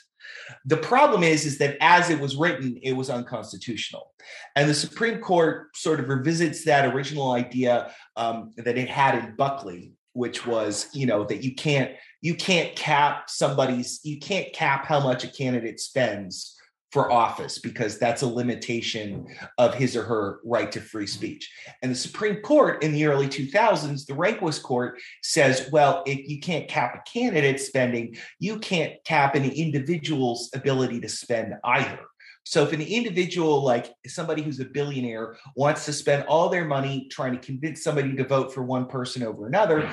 [0.65, 4.13] The problem is, is that as it was written, it was unconstitutional,
[4.55, 9.35] and the Supreme Court sort of revisits that original idea um, that it had in
[9.35, 14.85] Buckley, which was, you know, that you can't you can't cap somebody's you can't cap
[14.85, 16.58] how much a candidate spends
[16.91, 21.51] for office because that's a limitation of his or her right to free speech.
[21.81, 26.39] And the Supreme Court in the early 2000s, the Rehnquist Court says, well, if you
[26.39, 31.99] can't cap a candidate's spending, you can't cap an individual's ability to spend either.
[32.43, 37.07] So if an individual, like somebody who's a billionaire, wants to spend all their money
[37.11, 39.87] trying to convince somebody to vote for one person over another,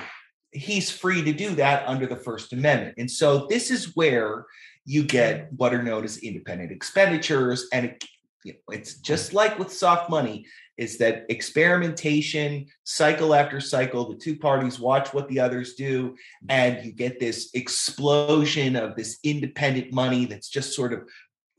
[0.53, 2.95] he's free to do that under the First Amendment.
[2.97, 4.47] And so this is where
[4.87, 7.67] you get what are known as independent expenditures.
[7.73, 8.05] And it,
[8.45, 10.47] you know, it's just like with soft money,
[10.79, 16.15] is that experimentation, cycle after cycle, the two parties watch what the others do,
[16.49, 21.09] and you get this explosion of this independent money that's just sort of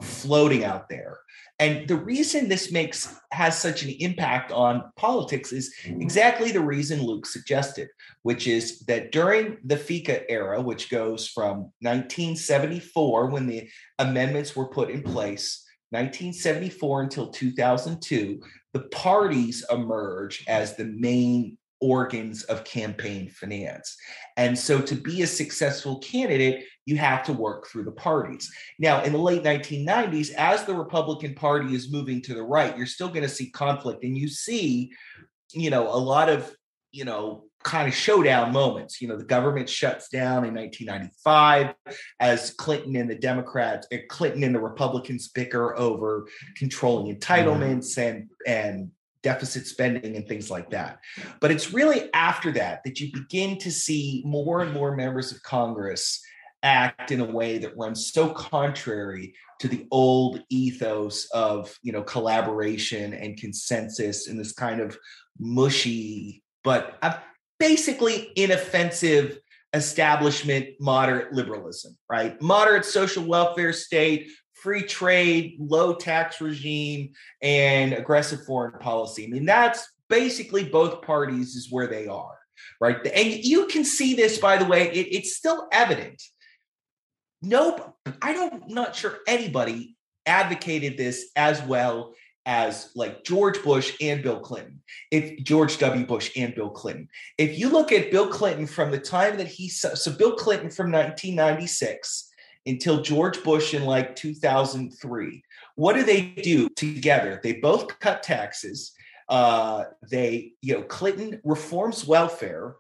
[0.01, 1.19] floating out there.
[1.59, 7.01] And the reason this makes has such an impact on politics is exactly the reason
[7.01, 7.89] Luke suggested,
[8.21, 13.67] which is that during the FECA era, which goes from 1974 when the
[13.97, 18.39] amendments were put in place, 1974 until 2002,
[18.73, 23.95] the parties emerge as the main organs of campaign finance.
[24.35, 28.51] And so to be a successful candidate, you have to work through the parties.
[28.79, 32.85] Now, in the late 1990s, as the Republican Party is moving to the right, you're
[32.87, 34.91] still going to see conflict and you see,
[35.53, 36.55] you know, a lot of,
[36.91, 39.01] you know, kind of showdown moments.
[39.01, 41.75] You know, the government shuts down in 1995
[42.19, 48.29] as Clinton and the Democrats, eh, Clinton and the Republicans bicker over controlling entitlements and
[48.45, 48.91] and
[49.27, 50.99] deficit spending and things like that.
[51.41, 55.43] But it's really after that that you begin to see more and more members of
[55.43, 56.21] Congress
[56.63, 62.03] act in a way that runs so contrary to the old ethos of you know
[62.03, 64.97] collaboration and consensus and this kind of
[65.39, 66.97] mushy but
[67.59, 69.37] basically inoffensive
[69.73, 78.45] establishment moderate liberalism right moderate social welfare state free trade, low tax regime, and aggressive
[78.45, 79.25] foreign policy.
[79.25, 82.37] I mean, that's basically both parties is where they are,
[82.79, 82.97] right?
[83.07, 86.21] And you can see this, by the way, it, it's still evident.
[87.41, 92.13] Nope, I don't, not sure anybody advocated this as well
[92.47, 94.81] as like George Bush and Bill Clinton.
[95.11, 96.05] If George W.
[96.05, 97.09] Bush and Bill Clinton.
[97.37, 100.91] If you look at Bill Clinton from the time that he so Bill Clinton from
[100.91, 102.26] 1996
[102.67, 105.43] until George Bush in like 2003.
[105.75, 107.39] What do they do together?
[107.41, 108.93] They both cut taxes.
[109.29, 112.75] Uh, they, you know, Clinton reforms welfare.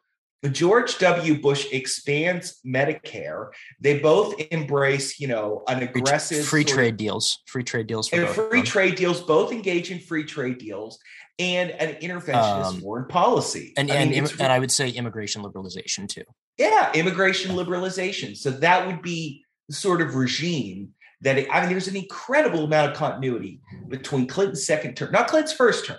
[0.51, 1.41] George W.
[1.41, 3.49] Bush expands Medicare.
[3.79, 8.27] They both embrace, you know, an aggressive free, trade of, deals, free trade deals, and
[8.29, 9.19] free trade deals.
[9.19, 10.99] Both engage in free trade deals
[11.39, 15.41] and an interventionist um, foreign policy, and I mean, and, and I would say immigration
[15.41, 16.23] liberalization too.
[16.57, 18.37] Yeah, immigration liberalization.
[18.37, 22.91] So that would be sort of regime that it, I mean, there's an incredible amount
[22.91, 25.97] of continuity between Clinton's second term, not Clinton's first term.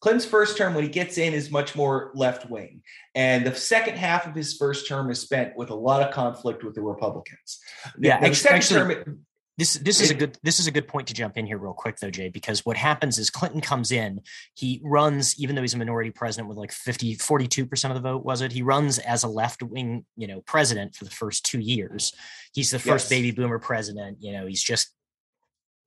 [0.00, 2.82] Clinton's first term, when he gets in, is much more left wing.
[3.14, 6.64] And the second half of his first term is spent with a lot of conflict
[6.64, 7.60] with the Republicans.
[7.98, 9.26] Yeah, the, second term,
[9.60, 11.74] this this is a good this is a good point to jump in here real
[11.74, 14.22] quick though, Jay, because what happens is Clinton comes in,
[14.54, 18.24] he runs, even though he's a minority president with like 50, 42% of the vote,
[18.24, 18.52] was it?
[18.52, 22.14] He runs as a left-wing, you know, president for the first two years.
[22.54, 23.08] He's the first yes.
[23.10, 24.16] baby boomer president.
[24.22, 24.94] You know, he's just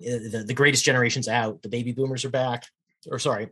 [0.05, 1.63] eh, the, the greatest generation's out.
[1.63, 2.67] The baby boomers are back.
[3.09, 3.49] Or sorry,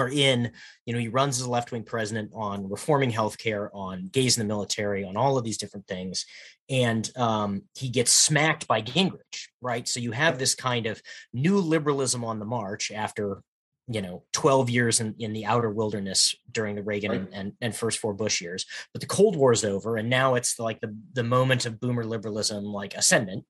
[0.00, 0.50] are in,
[0.86, 4.46] you know, he runs as a left wing president on reforming healthcare, on gays in
[4.46, 6.26] the military, on all of these different things.
[6.68, 9.86] And um, he gets smacked by Gingrich, right?
[9.86, 13.42] So you have this kind of new liberalism on the march after,
[13.88, 17.20] you know, 12 years in, in the outer wilderness during the Reagan right.
[17.20, 18.66] and, and, and, first four Bush years.
[18.92, 19.96] But the Cold War is over.
[19.96, 23.44] And now it's like the, the moment of boomer liberalism, like ascendant.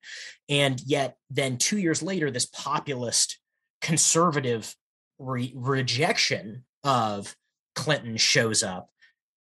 [0.48, 3.38] And yet, then two years later, this populist
[3.80, 4.74] conservative
[5.20, 7.36] re- rejection of
[7.76, 8.90] Clinton shows up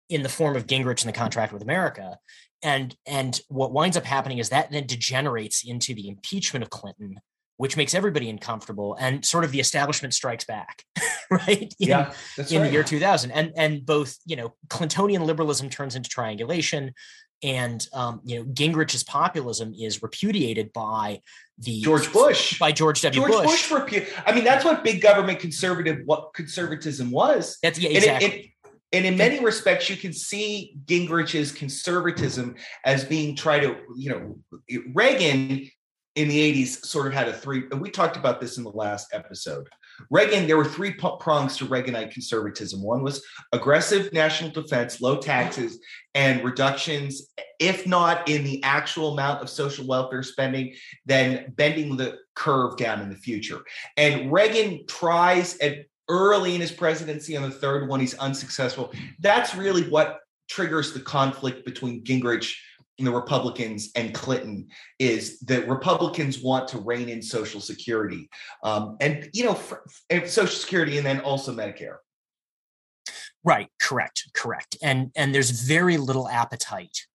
[0.09, 2.17] in the form of Gingrich and the contract with America.
[2.61, 7.19] And and what winds up happening is that then degenerates into the impeachment of Clinton,
[7.57, 10.84] which makes everybody uncomfortable and sort of the establishment strikes back,
[11.32, 11.74] right?
[11.80, 12.67] In, yeah, in right.
[12.67, 13.32] the year 2000.
[13.32, 16.93] And and both, you know, Clintonian liberalism turns into triangulation
[17.44, 21.22] and um, you know Gingrich's populism is repudiated by
[21.60, 23.22] the George Bush by George W.
[23.22, 23.70] George Bush.
[23.70, 27.58] Bush repu- I mean, that's what big government conservative what conservatism was.
[27.62, 28.26] That's yeah, exactly.
[28.26, 28.50] And, it, it,
[28.94, 34.38] and in many respects, you can see Gingrich's conservatism as being try to, you know,
[34.94, 35.68] Reagan
[36.16, 38.70] in the 80s sort of had a three, and we talked about this in the
[38.70, 39.68] last episode.
[40.10, 42.82] Reagan, there were three prongs to Reaganite conservatism.
[42.82, 45.80] One was aggressive national defense, low taxes,
[46.14, 50.74] and reductions, if not in the actual amount of social welfare spending,
[51.06, 53.62] then bending the curve down in the future.
[53.98, 58.91] And Reagan tries at early in his presidency on the third one, he's unsuccessful.
[59.20, 60.20] That's really what
[60.50, 62.54] triggers the conflict between Gingrich
[63.04, 64.68] the Republicans and Clinton
[64.99, 68.30] is that Republicans want to rein in Social Security,
[68.64, 71.97] um, and you know, for, and Social Security, and then also Medicare.
[73.43, 73.68] Right.
[73.82, 74.30] Correct.
[74.34, 74.78] Correct.
[74.82, 77.06] And and there's very little appetite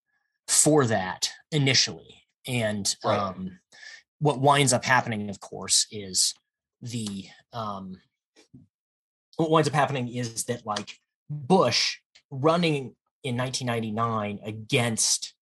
[0.47, 3.19] for that initially, and right.
[3.19, 3.59] um,
[4.19, 6.35] what winds up happening, of course, is
[6.83, 8.01] the um,
[9.37, 10.99] what winds up happening is that like
[11.31, 11.99] Bush
[12.31, 15.35] running in 1999 against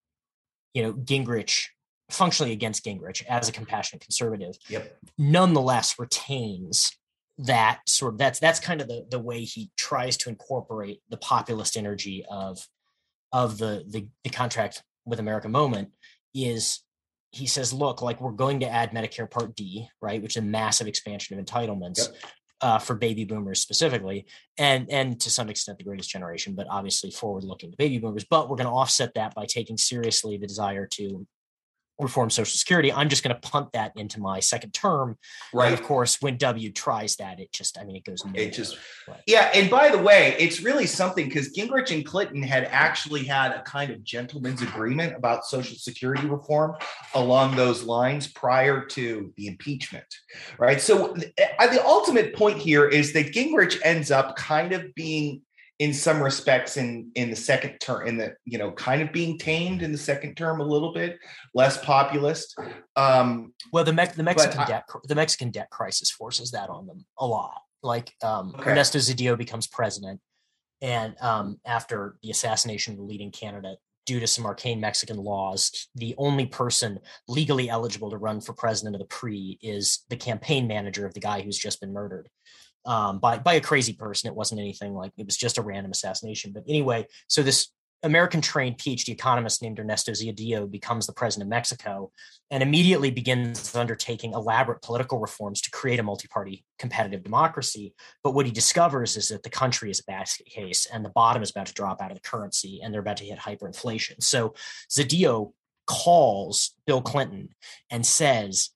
[0.77, 1.69] you know, Gingrich,
[2.11, 3.61] functionally against Gingrich as a mm-hmm.
[3.61, 4.99] compassionate conservative, yep.
[5.17, 6.95] nonetheless retains
[7.39, 11.17] that sort of that's that's kind of the the way he tries to incorporate the
[11.17, 12.59] populist energy of
[13.33, 15.89] of the the, the contract with America moment
[16.35, 16.83] is
[17.33, 20.47] he says, look, like we're going to add Medicare Part D, right, which is a
[20.47, 22.11] massive expansion of entitlements.
[22.13, 22.17] Yep
[22.61, 24.27] uh, for baby boomers specifically,
[24.59, 28.25] and and to some extent the greatest generation, but obviously forward looking to baby boomers.
[28.25, 31.27] But we're going to offset that by taking seriously the desire to
[31.99, 32.93] reform Social Security.
[32.93, 35.17] I'm just going to punt that into my second term.
[35.55, 35.67] Right.
[35.67, 38.23] And of course, when W tries that, it just, I mean, it goes.
[38.35, 38.77] It just,
[39.27, 39.51] yeah.
[39.55, 43.63] And by the way, it's really something because Gingrich and Clinton had actually had a
[43.63, 46.75] kind of gentleman's agreement about Social Security reform
[47.15, 50.07] along those lines prior to the impeachment.
[50.59, 50.81] Right.
[50.81, 55.43] So the ultimate point here is that Gingrich ends up kind of being
[55.79, 59.39] in some respects in in the second term in the you know kind of being
[59.39, 61.19] tamed in the second term a little bit
[61.55, 62.59] less populist
[62.97, 67.05] um well the Me- the mexican debt the mexican debt crisis forces that on them
[67.19, 68.71] a lot like um okay.
[68.71, 70.21] ernesto zedillo becomes president
[70.81, 75.89] and um after the assassination of the leading candidate due to some arcane mexican laws
[75.95, 76.99] the only person
[77.29, 81.21] legally eligible to run for president of the PRI is the campaign manager of the
[81.21, 82.29] guy who's just been murdered
[82.87, 84.29] um, by by a crazy person.
[84.29, 86.53] It wasn't anything like it was just a random assassination.
[86.53, 87.69] But anyway, so this
[88.03, 92.13] American trained PhD economist named Ernesto Zedillo becomes the president of Mexico
[92.51, 97.95] and immediately begins undertaking elaborate political reforms to create a multi party competitive democracy.
[98.23, 101.43] But what he discovers is that the country is a basket case and the bottom
[101.43, 104.23] is about to drop out of the currency and they're about to hit hyperinflation.
[104.23, 104.55] So
[104.91, 105.53] Zedillo
[105.87, 107.49] calls Bill Clinton
[107.91, 108.71] and says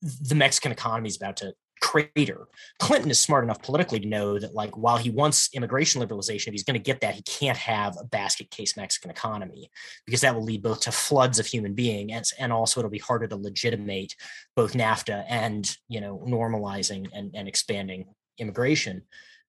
[0.00, 2.48] the Mexican economy is about to crater.
[2.78, 6.52] Clinton is smart enough politically to know that, like, while he wants immigration liberalization, if
[6.52, 9.70] he's going to get that, he can't have a basket case Mexican economy
[10.06, 12.98] because that will lead both to floods of human beings and, and also it'll be
[12.98, 14.14] harder to legitimate
[14.56, 18.06] both NAFTA and you know normalizing and, and expanding
[18.38, 19.02] immigration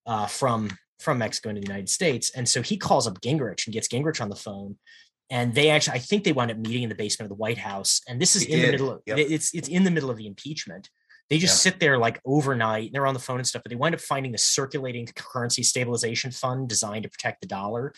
[0.06, 0.70] uh, from
[1.00, 2.32] from Mexico into the United States.
[2.36, 4.78] And so he calls up Gingrich and gets Gingrich on the phone.
[5.30, 7.58] And they actually, I think they wound up meeting in the basement of the White
[7.58, 8.02] House.
[8.08, 8.68] And this is in did.
[8.68, 9.18] the middle of yep.
[9.18, 10.90] it's it's in the middle of the impeachment.
[11.30, 12.86] They just sit there like overnight.
[12.88, 15.64] And they're on the phone and stuff, but they wind up finding the circulating currency
[15.64, 17.94] stabilization fund designed to protect the dollar,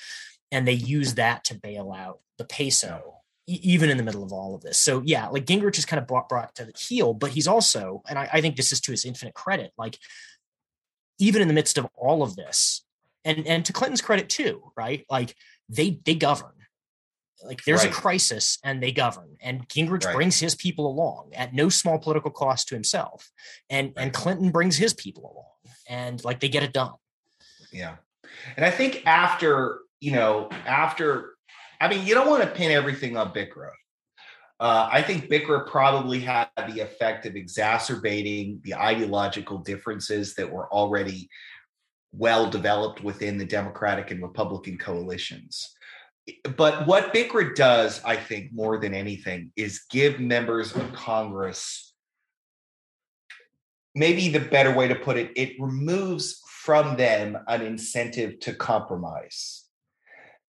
[0.52, 3.16] and they use that to bail out the peso,
[3.48, 4.78] e- even in the middle of all of this.
[4.78, 8.04] So yeah, like Gingrich is kind of brought, brought to the heel, but he's also,
[8.10, 9.98] and I, I think this is to his infinite credit, like
[11.20, 12.84] even in the midst of all of this,
[13.24, 15.06] and and to Clinton's credit too, right?
[15.10, 15.36] Like
[15.70, 16.52] they they govern
[17.46, 17.92] like there's right.
[17.92, 19.38] a crisis and they govern.
[19.42, 20.16] And Gingrich right.
[20.16, 23.32] brings his people along at no small political cost to himself.
[23.70, 24.04] And right.
[24.04, 25.76] and Clinton brings his people along.
[25.90, 26.94] And like they get it done.
[27.72, 27.96] Yeah.
[28.56, 31.32] And I think after, you know, after
[31.80, 33.72] I mean, you don't want to pin everything on BCRA.
[34.60, 40.72] Uh, I think BCRA probably had the effect of exacerbating the ideological differences that were
[40.72, 41.28] already
[42.14, 45.76] well developed within the Democratic and Republican coalitions
[46.56, 51.92] but what BCRA does, I think, more than anything, is give members of Congress
[53.96, 59.66] maybe the better way to put it, it removes from them an incentive to compromise.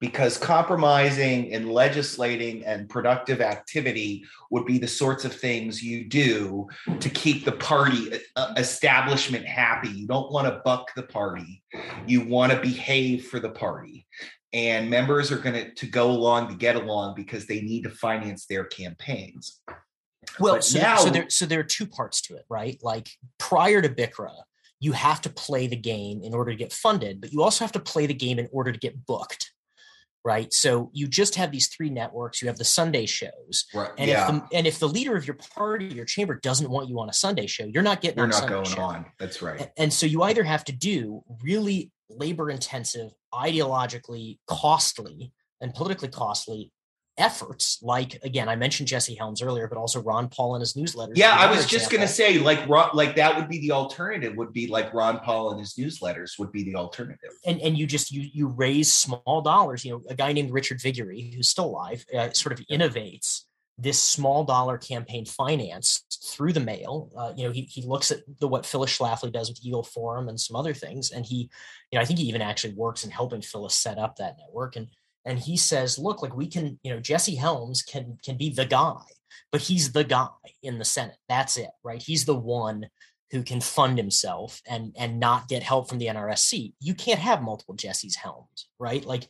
[0.01, 6.67] Because compromising and legislating and productive activity would be the sorts of things you do
[6.99, 9.91] to keep the party uh, establishment happy.
[9.91, 11.63] You don't want to buck the party,
[12.05, 14.07] you want to behave for the party
[14.53, 17.91] and members are going to to go along to get along because they need to
[17.91, 19.61] finance their campaigns.
[20.39, 22.79] Well, so, now, so there so there are two parts to it, right?
[22.83, 24.33] Like prior to BCRA,
[24.81, 27.73] you have to play the game in order to get funded, but you also have
[27.73, 29.53] to play the game in order to get booked.
[30.25, 30.53] Right.
[30.53, 32.41] So you just have these three networks.
[32.41, 33.65] You have the Sunday shows.
[33.75, 33.91] Right.
[33.99, 34.23] And yeah.
[34.23, 37.09] if the and if the leader of your party, your chamber doesn't want you on
[37.09, 38.83] a Sunday show, you're not getting you're not Sunday going show.
[38.83, 39.07] on.
[39.19, 39.61] That's right.
[39.61, 46.09] And, and so you either have to do really labor intensive, ideologically costly, and politically
[46.09, 46.73] costly
[47.19, 51.13] efforts like again i mentioned jesse helms earlier but also ron paul and his newsletters.
[51.15, 54.53] Yeah i was just going to say like like that would be the alternative would
[54.55, 57.31] be like ron paul and his newsletters would be the alternative.
[57.45, 60.81] And and you just you you raise small dollars you know a guy named richard
[60.81, 63.43] viguerie who's still alive uh, sort of innovates
[63.79, 67.11] this small dollar campaign finance through the mail.
[67.17, 70.29] Uh, you know, he, he looks at the what Phyllis Schlafly does with Eagle Forum
[70.29, 71.51] and some other things, and he,
[71.91, 74.77] you know, I think he even actually works in helping Phyllis set up that network.
[74.77, 74.89] And
[75.25, 78.67] and he says, look, like we can, you know, Jesse Helms can can be the
[78.67, 79.01] guy,
[79.51, 80.29] but he's the guy
[80.63, 81.17] in the Senate.
[81.29, 82.03] That's it, right?
[82.03, 82.89] He's the one
[83.31, 86.75] who can fund himself and and not get help from the NRSC.
[86.79, 89.05] You can't have multiple Jesse's Helms, right?
[89.05, 89.27] Like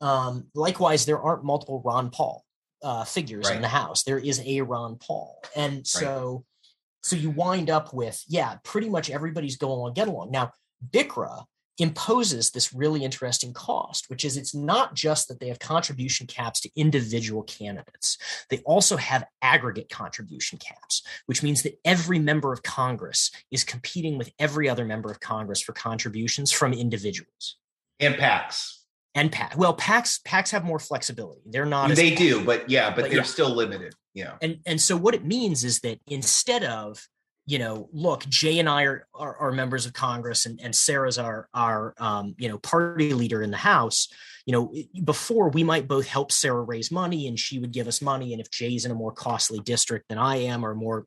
[0.00, 2.45] um, likewise, there aren't multiple Ron Paul
[2.86, 3.56] uh, figures right.
[3.56, 4.04] in the house.
[4.04, 6.68] There is a Ron Paul, and so right.
[7.02, 10.30] so you wind up with yeah, pretty much everybody's going along, get along.
[10.30, 10.52] Now,
[10.88, 11.44] BCRA
[11.78, 16.60] imposes this really interesting cost, which is it's not just that they have contribution caps
[16.60, 18.18] to individual candidates.
[18.50, 24.16] They also have aggregate contribution caps, which means that every member of Congress is competing
[24.16, 27.56] with every other member of Congress for contributions from individuals.
[27.98, 28.76] And PACs
[29.16, 29.54] and PAC.
[29.56, 31.40] Well, PACs PACs have more flexibility.
[31.46, 31.90] They're not.
[31.90, 33.24] They do, but yeah, but, but they're yeah.
[33.24, 33.94] still limited.
[34.14, 34.34] Yeah.
[34.40, 37.04] And and so what it means is that instead of
[37.48, 41.16] you know, look, Jay and I are, are, are members of Congress, and, and Sarah's
[41.16, 44.08] our our um, you know party leader in the House.
[44.44, 48.02] You know, before we might both help Sarah raise money, and she would give us
[48.02, 48.32] money.
[48.32, 51.06] And if Jay's in a more costly district than I am, or more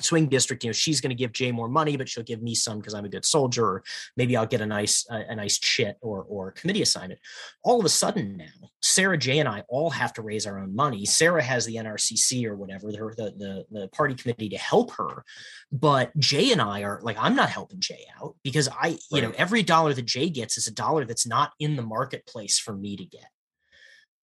[0.00, 2.54] swing district, you know, she's going to give Jay more money, but she'll give me
[2.54, 3.84] some because I'm a good soldier, or
[4.16, 7.20] maybe I'll get a nice a, a nice chit or or committee assignment.
[7.62, 10.74] All of a sudden now, Sarah, Jay, and I all have to raise our own
[10.74, 11.04] money.
[11.04, 15.24] Sarah has the NRCC or whatever, the the the party committee to help her,
[15.72, 19.22] but Jay and I are like, I'm not helping Jay out because I, you right.
[19.22, 22.74] know, every dollar that Jay gets is a dollar that's not in the marketplace for
[22.74, 23.28] me to get.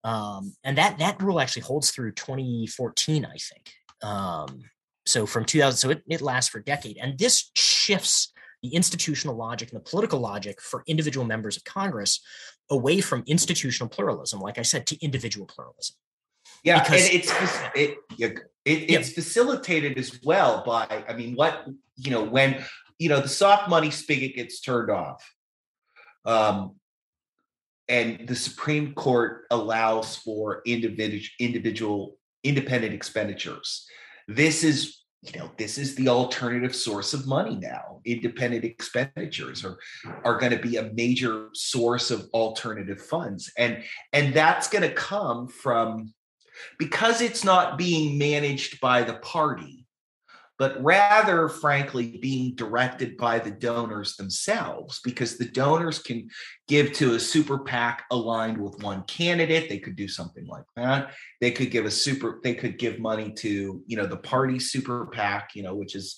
[0.04, 3.72] Um, and that that rule actually holds through 2014, I think.
[4.02, 4.62] Um,
[5.06, 6.98] so from 2000, so it, it lasts for a decade.
[6.98, 8.32] And this shifts
[8.62, 12.20] the institutional logic and the political logic for individual members of Congress
[12.70, 15.96] away from institutional pluralism, like I said, to individual pluralism.
[16.64, 17.32] Yeah, because, and it's
[17.74, 19.14] it, it, it's yeah.
[19.14, 22.64] facilitated as well by I mean, what you know when
[22.98, 25.28] you know the soft money spigot gets turned off,
[26.24, 26.76] um,
[27.88, 33.86] and the Supreme Court allows for individual individual independent expenditures.
[34.28, 38.00] This is you know this is the alternative source of money now.
[38.04, 39.78] Independent expenditures are
[40.24, 43.50] are going to be a major source of alternative funds.
[43.56, 46.12] And and that's going to come from
[46.78, 49.81] because it's not being managed by the party
[50.62, 56.28] but rather, frankly, being directed by the donors themselves, because the donors can
[56.68, 59.68] give to a super PAC aligned with one candidate.
[59.68, 61.14] They could do something like that.
[61.40, 65.06] They could give a super, they could give money to, you know, the party super
[65.06, 66.16] PAC, you know, which is,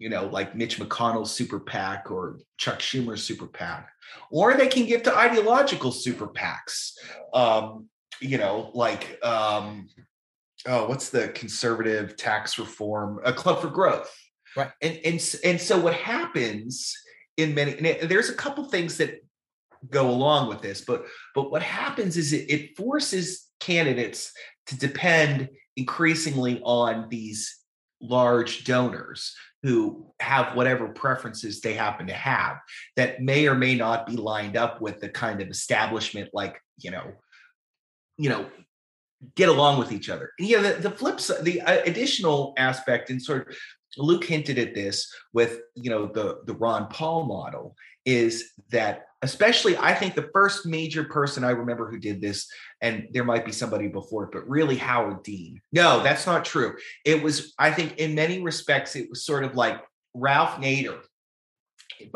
[0.00, 3.88] you know, like Mitch McConnell's super PAC or Chuck Schumer's super PAC.
[4.28, 6.94] Or they can give to ideological super PACs.
[7.32, 7.88] Um,
[8.20, 9.86] you know, like um,
[10.66, 13.20] oh, what's the conservative tax reform?
[13.24, 14.14] A club for growth.
[14.56, 14.70] Right.
[14.82, 16.94] And and and so what happens
[17.36, 19.20] in many and there's a couple things that
[19.90, 21.04] go along with this, but
[21.34, 24.32] but what happens is it, it forces candidates
[24.66, 27.58] to depend increasingly on these
[28.00, 32.58] large donors who have whatever preferences they happen to have
[32.96, 36.90] that may or may not be lined up with the kind of establishment like you
[36.90, 37.12] know
[38.18, 38.46] you know
[39.36, 40.30] get along with each other.
[40.38, 43.56] And yeah, the, the flip side, the uh, additional aspect, and sort of
[43.96, 49.76] Luke hinted at this with you know the the Ron Paul model is that especially
[49.78, 52.46] I think the first major person I remember who did this,
[52.80, 55.60] and there might be somebody before it, but really Howard Dean.
[55.72, 56.74] No, that's not true.
[57.04, 59.80] It was, I think, in many respects, it was sort of like
[60.12, 61.00] Ralph Nader,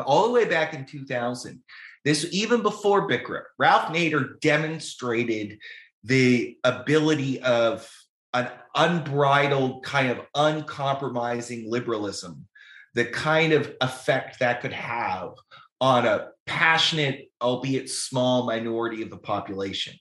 [0.05, 1.61] all the way back in 2000.
[2.05, 5.57] This even before BCRA, Ralph Nader demonstrated
[6.03, 7.89] the ability of
[8.33, 12.47] an unbridled kind of uncompromising liberalism,
[12.93, 15.31] the kind of effect that could have
[15.81, 19.93] on a passionate, albeit small minority of the population.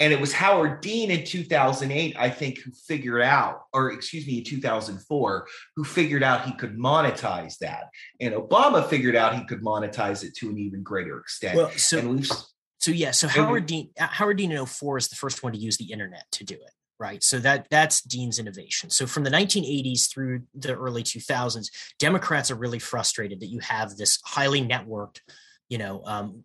[0.00, 4.38] And it was Howard Dean in 2008, I think, who figured out, or excuse me,
[4.38, 7.86] in 2004, who figured out he could monetize that.
[8.20, 11.56] And Obama figured out he could monetize it to an even greater extent.
[11.56, 12.30] Well, so, and we've
[12.78, 15.58] so yeah, so Howard Dean uh, Howard Dean in 04 is the first one to
[15.58, 17.22] use the internet to do it, right?
[17.22, 18.90] So that that's Dean's innovation.
[18.90, 23.96] So from the 1980s through the early 2000s, Democrats are really frustrated that you have
[23.96, 25.20] this highly networked,
[25.68, 26.44] you know, um,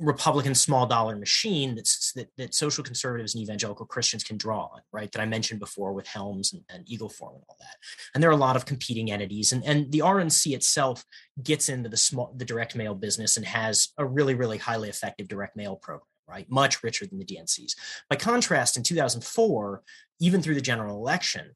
[0.00, 4.80] Republican small dollar machine that's that, that social conservatives and evangelical Christians can draw on,
[4.92, 5.12] right?
[5.12, 7.76] That I mentioned before with Helms and, and Eagle Forum and all that.
[8.14, 11.04] And there are a lot of competing entities, and and the RNC itself
[11.42, 15.28] gets into the small the direct mail business and has a really really highly effective
[15.28, 16.50] direct mail program, right?
[16.50, 17.72] Much richer than the DNCs.
[18.08, 19.82] By contrast, in 2004,
[20.20, 21.50] even through the general election,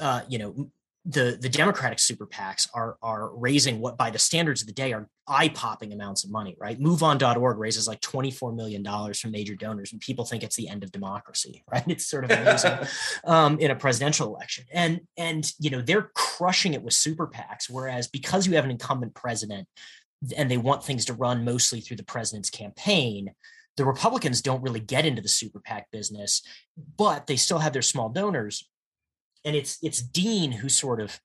[0.00, 0.70] uh, you know,
[1.06, 4.92] the the Democratic super PACs are are raising what by the standards of the day
[4.92, 6.78] are eye popping amounts of money, right?
[6.78, 10.68] MoveOn.org raises like twenty four million dollars from major donors, and people think it's the
[10.68, 11.84] end of democracy, right?
[11.86, 12.78] It's sort of amazing
[13.24, 17.70] um, in a presidential election, and and you know they're crushing it with super PACs,
[17.70, 19.68] whereas because you have an incumbent president
[20.36, 23.32] and they want things to run mostly through the president's campaign.
[23.76, 26.40] The Republicans don't really get into the super PAC business,
[26.96, 28.66] but they still have their small donors
[29.46, 31.18] and it's it's Dean who sort of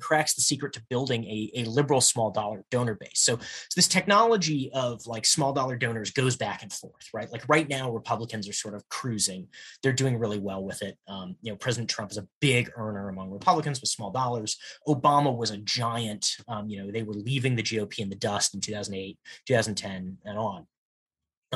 [0.00, 3.20] cracks the secret to building a, a liberal small dollar donor base.
[3.20, 7.30] So, so this technology of like small dollar donors goes back and forth, right?
[7.30, 9.48] Like right now, Republicans are sort of cruising.
[9.82, 10.96] They're doing really well with it.
[11.08, 14.56] Um, you know, President Trump is a big earner among Republicans with small dollars.
[14.86, 16.36] Obama was a giant.
[16.48, 20.38] Um, you know, they were leaving the GOP in the dust in 2008, 2010, and
[20.38, 20.66] on.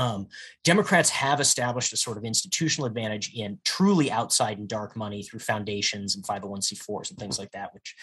[0.01, 0.28] Um,
[0.64, 5.40] Democrats have established a sort of institutional advantage in truly outside and dark money through
[5.40, 7.94] foundations and 501c4s and things like that, which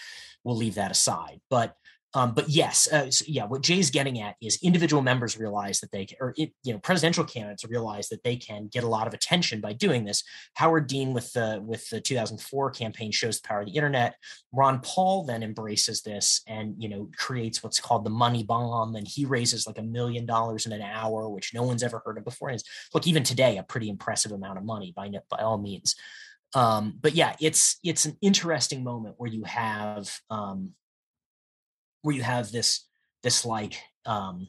[0.44, 1.40] we'll leave that aside.
[1.50, 1.74] But
[2.14, 5.92] um, but yes, uh, so yeah, what Jay's getting at is individual members realize that
[5.92, 9.12] they, or it, you know, presidential candidates realize that they can get a lot of
[9.12, 10.24] attention by doing this.
[10.54, 14.14] Howard Dean with the with the 2004 campaign shows the power of the internet.
[14.52, 19.06] Ron Paul then embraces this and you know creates what's called the money bomb, and
[19.06, 22.24] he raises like a million dollars in an hour, which no one's ever heard of
[22.24, 22.48] before.
[22.48, 22.62] And
[22.94, 25.94] look, even today, a pretty impressive amount of money by by all means.
[26.54, 30.72] Um, but yeah, it's it's an interesting moment where you have um,
[32.02, 32.86] where you have this
[33.22, 34.48] this like um,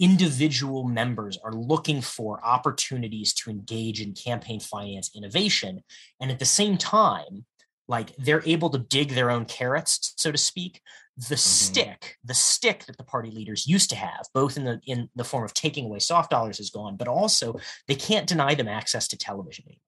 [0.00, 5.82] individual members are looking for opportunities to engage in campaign finance innovation
[6.20, 7.44] and at the same time
[7.86, 10.80] like they're able to dig their own carrots so to speak
[11.16, 11.36] the mm-hmm.
[11.36, 15.22] stick the stick that the party leaders used to have both in the in the
[15.22, 17.54] form of taking away soft dollars is gone but also
[17.86, 19.80] they can't deny them access to television anymore.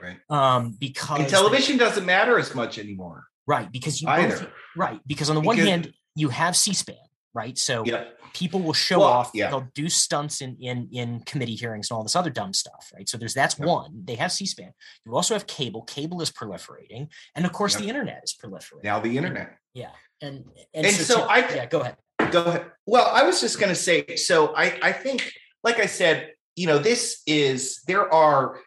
[0.00, 0.18] Right.
[0.30, 5.00] Um because and television they, doesn't matter as much anymore Right, because you both, right
[5.06, 6.96] because on the one hand you have C-SPAN,
[7.34, 7.58] right?
[7.58, 8.04] So Yeah.
[8.34, 9.48] people will show Well, off, yeah.
[9.50, 13.08] they'll do stunts in in in committee hearings and all this other dumb stuff, right?
[13.08, 13.66] So there's that's Yep.
[13.68, 14.02] one.
[14.04, 14.72] They have C-SPAN.
[15.04, 15.82] You also have cable.
[15.82, 17.82] Cable is proliferating, and of course Yep.
[17.82, 18.84] the internet is proliferating.
[18.84, 19.56] Now the internet.
[19.74, 19.90] Yeah,
[20.20, 21.96] and And so to- I- yeah, go ahead.
[22.30, 22.70] Go ahead.
[22.86, 24.16] Well, I was just going to say.
[24.16, 25.32] So I, I think,
[25.64, 28.60] like I said, you know, this is there are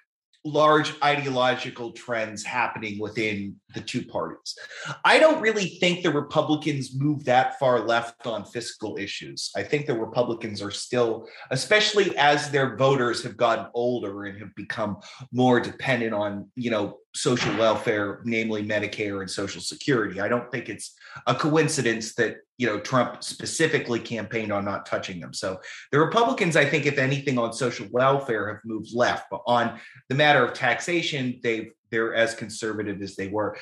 [0.45, 4.55] large ideological trends happening within the two parties.
[5.03, 9.51] I don't really think the Republicans move that far left on fiscal issues.
[9.55, 14.53] I think the Republicans are still, especially as their voters have gotten older and have
[14.55, 14.97] become
[15.31, 20.21] more dependent on, you know, social welfare, namely Medicare and Social Security.
[20.21, 20.95] I don't think it's
[21.27, 25.33] a coincidence that, you know, Trump specifically campaigned on not touching them.
[25.33, 25.59] So
[25.91, 30.15] the Republicans, I think, if anything, on social welfare have moved left, but on the
[30.15, 33.57] matter of taxation, they've they're as conservative as they were.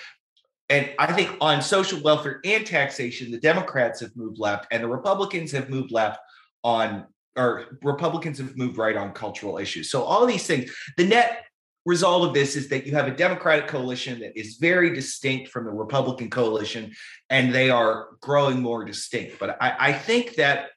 [0.69, 4.87] And I think on social welfare and taxation, the Democrats have moved left, and the
[4.87, 6.19] Republicans have moved left
[6.63, 9.91] on, or Republicans have moved right on cultural issues.
[9.91, 11.43] So all these things, the net
[11.85, 15.65] result of this is that you have a Democratic coalition that is very distinct from
[15.65, 16.93] the Republican coalition,
[17.29, 19.39] and they are growing more distinct.
[19.39, 20.69] But I, I think that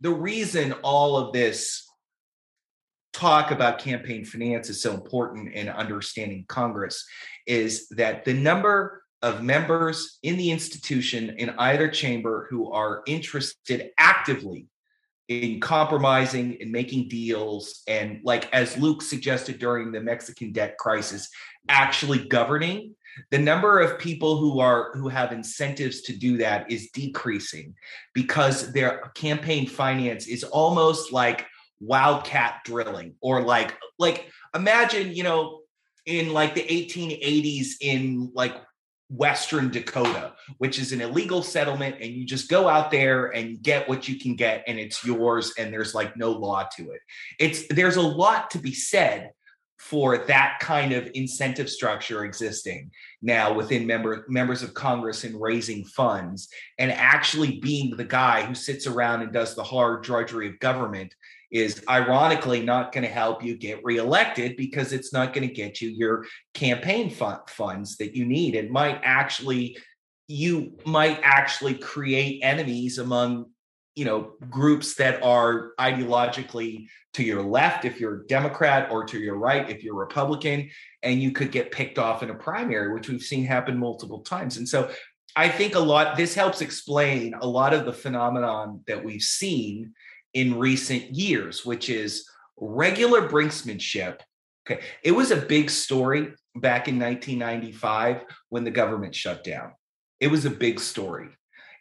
[0.00, 1.86] the reason all of this
[3.12, 7.04] talk about campaign finance is so important in understanding Congress
[7.46, 13.90] is that the number of members in the institution in either chamber who are interested
[13.98, 14.66] actively
[15.28, 21.28] in compromising and making deals and like as luke suggested during the mexican debt crisis
[21.68, 22.94] actually governing
[23.30, 27.74] the number of people who are who have incentives to do that is decreasing
[28.14, 31.46] because their campaign finance is almost like
[31.80, 35.60] wildcat drilling or like like imagine you know
[36.06, 38.54] in like the 1880s in like
[39.08, 43.88] western dakota which is an illegal settlement and you just go out there and get
[43.88, 47.00] what you can get and it's yours and there's like no law to it.
[47.38, 49.30] It's there's a lot to be said
[49.78, 52.90] for that kind of incentive structure existing
[53.20, 56.48] now within member members of congress in raising funds
[56.78, 61.14] and actually being the guy who sits around and does the hard drudgery of government
[61.56, 65.80] is ironically not going to help you get reelected because it's not going to get
[65.80, 68.54] you your campaign fund, funds that you need.
[68.54, 69.78] It might actually
[70.28, 73.46] you might actually create enemies among
[73.94, 79.18] you know groups that are ideologically to your left if you're a democrat or to
[79.18, 80.68] your right if you're republican
[81.02, 84.56] and you could get picked off in a primary which we've seen happen multiple times
[84.56, 84.90] and so
[85.36, 89.92] i think a lot this helps explain a lot of the phenomenon that we've seen
[90.36, 92.28] in recent years, which is
[92.58, 94.20] regular brinksmanship.
[94.68, 94.82] Okay.
[95.02, 99.72] It was a big story back in 1995 when the government shut down.
[100.20, 101.30] It was a big story.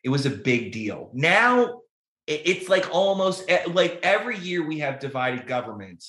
[0.05, 1.11] It was a big deal.
[1.13, 1.81] Now
[2.27, 6.03] it's like almost like every year we have divided government.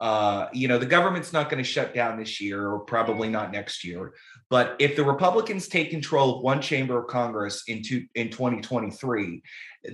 [0.00, 3.50] Uh, you know, the government's not going to shut down this year or probably not
[3.50, 4.14] next year.
[4.50, 9.42] But if the Republicans take control of one chamber of Congress in, two, in 2023,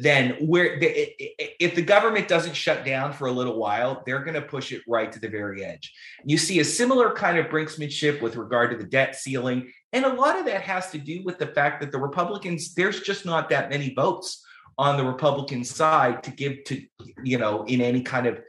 [0.01, 4.43] then where if the government doesn't shut down for a little while, they're going to
[4.43, 5.93] push it right to the very edge.
[6.25, 9.73] You see a similar kind of brinksmanship with regard to the debt ceiling.
[9.93, 13.01] And a lot of that has to do with the fact that the Republicans, there's
[13.01, 14.45] just not that many votes
[14.79, 16.83] on the Republican side to give to,
[17.23, 18.41] you know, in any kind of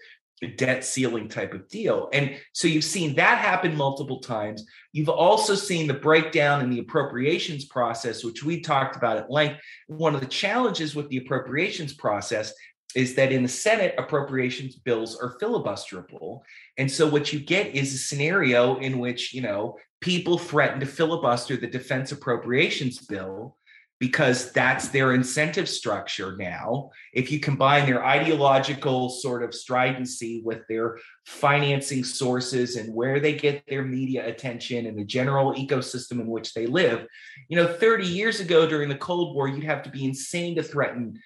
[0.57, 2.09] debt ceiling type of deal.
[2.13, 4.65] And so you've seen that happen multiple times.
[4.91, 9.61] You've also seen the breakdown in the appropriations process, which we talked about at length.
[9.87, 12.53] One of the challenges with the appropriations process
[12.95, 16.41] is that in the Senate, appropriations bills are filibusterable.
[16.77, 20.85] And so what you get is a scenario in which, you know, people threaten to
[20.85, 23.57] filibuster the defense appropriations bill
[24.05, 26.91] because that's their incentive structure now.
[27.11, 33.33] If you combine their ideological sort of stridency with their financing sources and where they
[33.33, 37.07] get their media attention and the general ecosystem in which they live,
[37.49, 40.61] you know, 30 years ago during the Cold War, you'd have to be insane to
[40.61, 41.19] threaten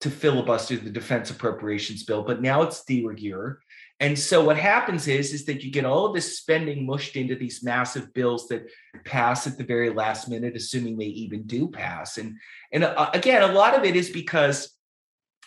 [0.00, 3.58] to filibuster the defense appropriations bill, but now it's de rigueur.
[4.00, 7.36] And so what happens is, is that you get all of this spending mushed into
[7.36, 8.66] these massive bills that
[9.04, 12.16] pass at the very last minute, assuming they even do pass.
[12.16, 12.36] And
[12.72, 14.74] and uh, again, a lot of it is because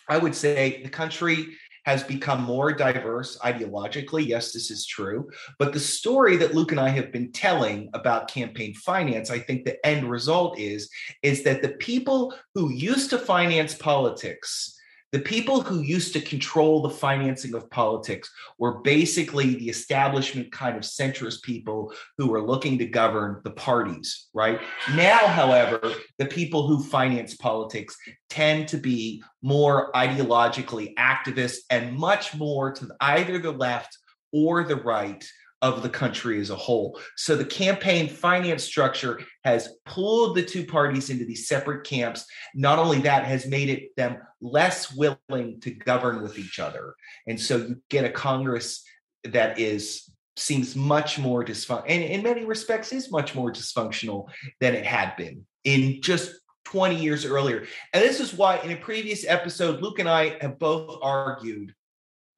[0.08, 1.48] I would say the country
[1.84, 4.26] has become more diverse ideologically.
[4.26, 5.28] Yes, this is true.
[5.58, 9.64] But the story that Luke and I have been telling about campaign finance, I think
[9.64, 10.88] the end result is,
[11.22, 14.73] is that the people who used to finance politics
[15.14, 20.76] the people who used to control the financing of politics were basically the establishment kind
[20.76, 24.58] of centrist people who were looking to govern the parties, right?
[24.96, 27.96] Now, however, the people who finance politics
[28.28, 33.96] tend to be more ideologically activist and much more to either the left
[34.32, 35.24] or the right
[35.62, 37.00] of the country as a whole.
[37.16, 42.26] So the campaign finance structure has pulled the two parties into these separate camps.
[42.54, 46.94] Not only that, has made it them less willing to govern with each other.
[47.26, 48.84] And so you get a Congress
[49.24, 54.28] that is seems much more dysfunctional and in many respects is much more dysfunctional
[54.60, 56.32] than it had been in just
[56.64, 57.64] 20 years earlier.
[57.92, 61.72] And this is why in a previous episode, Luke and I have both argued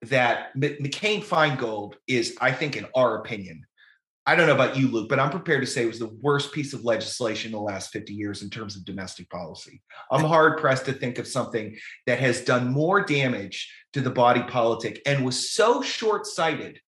[0.02, 3.66] that McCain Feingold is, I think, in our opinion,
[4.28, 6.52] I don't know about you, Luke, but I'm prepared to say it was the worst
[6.52, 9.80] piece of legislation in the last 50 years in terms of domestic policy.
[10.10, 11.76] I'm hard pressed to think of something
[12.06, 16.80] that has done more damage to the body politic and was so short sighted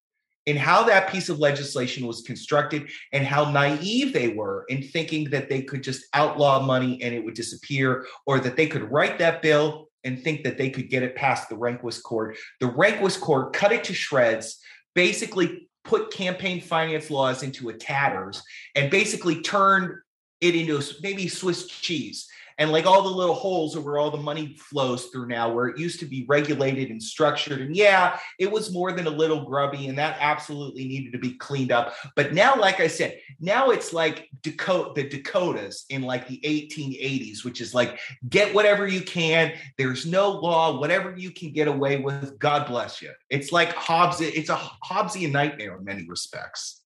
[0.46, 5.30] in how that piece of legislation was constructed and how naive they were in thinking
[5.30, 9.18] that they could just outlaw money and it would disappear or that they could write
[9.18, 12.36] that bill and think that they could get it past the Rehnquist court.
[12.60, 14.58] The Rehnquist court cut it to shreds,
[14.94, 18.42] basically put campaign finance laws into a tatters,
[18.74, 19.98] and basically turned
[20.40, 22.28] it into maybe Swiss cheese
[22.58, 25.68] and like all the little holes are where all the money flows through now, where
[25.68, 27.60] it used to be regulated and structured.
[27.60, 31.34] And yeah, it was more than a little grubby, and that absolutely needed to be
[31.34, 31.94] cleaned up.
[32.16, 37.44] But now, like I said, now it's like Dakota, the Dakotas in like the 1880s,
[37.44, 39.52] which is like get whatever you can.
[39.76, 42.38] There's no law, whatever you can get away with.
[42.40, 43.12] God bless you.
[43.30, 44.20] It's like Hobbes.
[44.20, 46.82] It's a Hobbesian nightmare in many respects.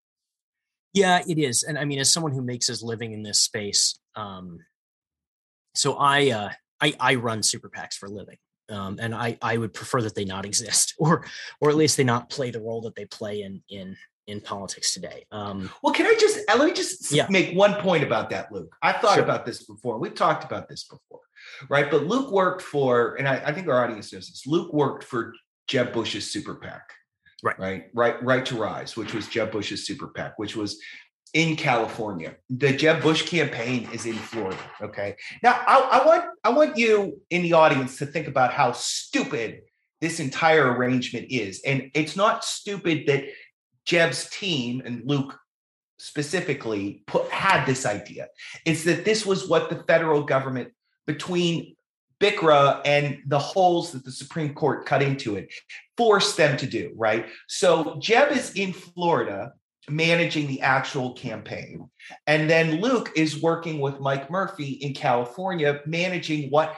[0.93, 1.63] Yeah, it is.
[1.63, 4.59] And I mean, as someone who makes his living in this space, um,
[5.75, 6.51] so I, uh,
[6.81, 8.37] I, I run super PACs for a living.
[8.71, 11.27] Um, and I, I would prefer that they not exist or,
[11.61, 13.97] or at least they not play the role that they play in, in,
[14.27, 15.25] in politics today.
[15.33, 17.27] Um, well, can I just, uh, let me just yeah.
[17.29, 18.75] make one point about that, Luke.
[18.83, 19.25] I thought sure.
[19.25, 19.99] about this before.
[19.99, 21.21] We've talked about this before,
[21.69, 21.91] right?
[21.91, 25.35] But Luke worked for, and I, I think our audience knows this, Luke worked for
[25.67, 26.83] Jeb Bush's super PAC.
[27.43, 27.59] Right.
[27.59, 27.85] Right.
[27.93, 28.23] Right.
[28.23, 30.81] Right to Rise, which was Jeb Bush's super PAC, which was
[31.35, 32.37] in California.
[32.51, 34.59] The Jeb Bush campaign is in Florida.
[34.83, 35.17] Okay.
[35.43, 39.63] Now I, I, want I want you in the audience to think about how stupid
[40.01, 41.63] this entire arrangement is.
[41.65, 43.25] And it's not stupid that
[43.87, 45.39] Jeb's team and Luke
[45.99, 48.27] specifically put had this idea.
[48.67, 50.73] It's that this was what the federal government
[51.07, 51.77] between
[52.21, 55.53] BCRA and the holes that the Supreme Court cut into it
[55.97, 57.27] forced them to do, right?
[57.49, 59.53] So Jeb is in Florida
[59.89, 61.89] managing the actual campaign.
[62.27, 66.77] And then Luke is working with Mike Murphy in California, managing what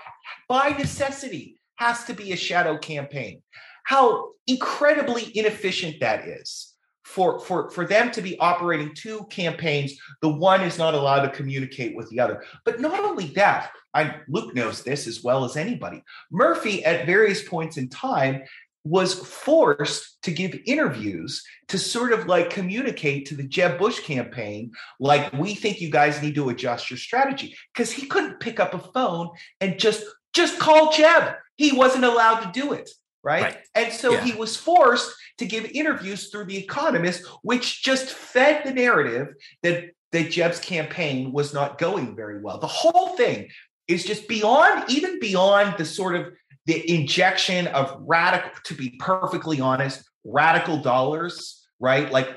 [0.49, 3.43] by necessity has to be a shadow campaign.
[3.85, 6.71] How incredibly inefficient that is.
[7.05, 9.93] For, for, for them to be operating two campaigns,
[10.23, 12.43] the one is not allowed to communicate with the other.
[12.65, 16.03] But not only that, I, Luke knows this as well as anybody.
[16.33, 18.43] Murphy, at various points in time,
[18.85, 24.73] was forced to give interviews to sort of like communicate to the Jeb Bush campaign,
[25.01, 27.57] like, we think you guys need to adjust your strategy.
[27.73, 29.31] Because he couldn't pick up a phone
[29.61, 30.05] and just
[30.35, 31.35] just call Jeb.
[31.57, 32.91] He wasn't allowed to do it.
[33.23, 33.43] Right.
[33.43, 33.59] right.
[33.75, 34.25] And so yeah.
[34.25, 39.29] he was forced to give interviews through The Economist, which just fed the narrative
[39.63, 42.59] that, that Jeb's campaign was not going very well.
[42.59, 43.49] The whole thing
[43.89, 46.33] is just beyond, even beyond the sort of
[46.67, 52.11] the injection of radical, to be perfectly honest, radical dollars, right?
[52.11, 52.37] Like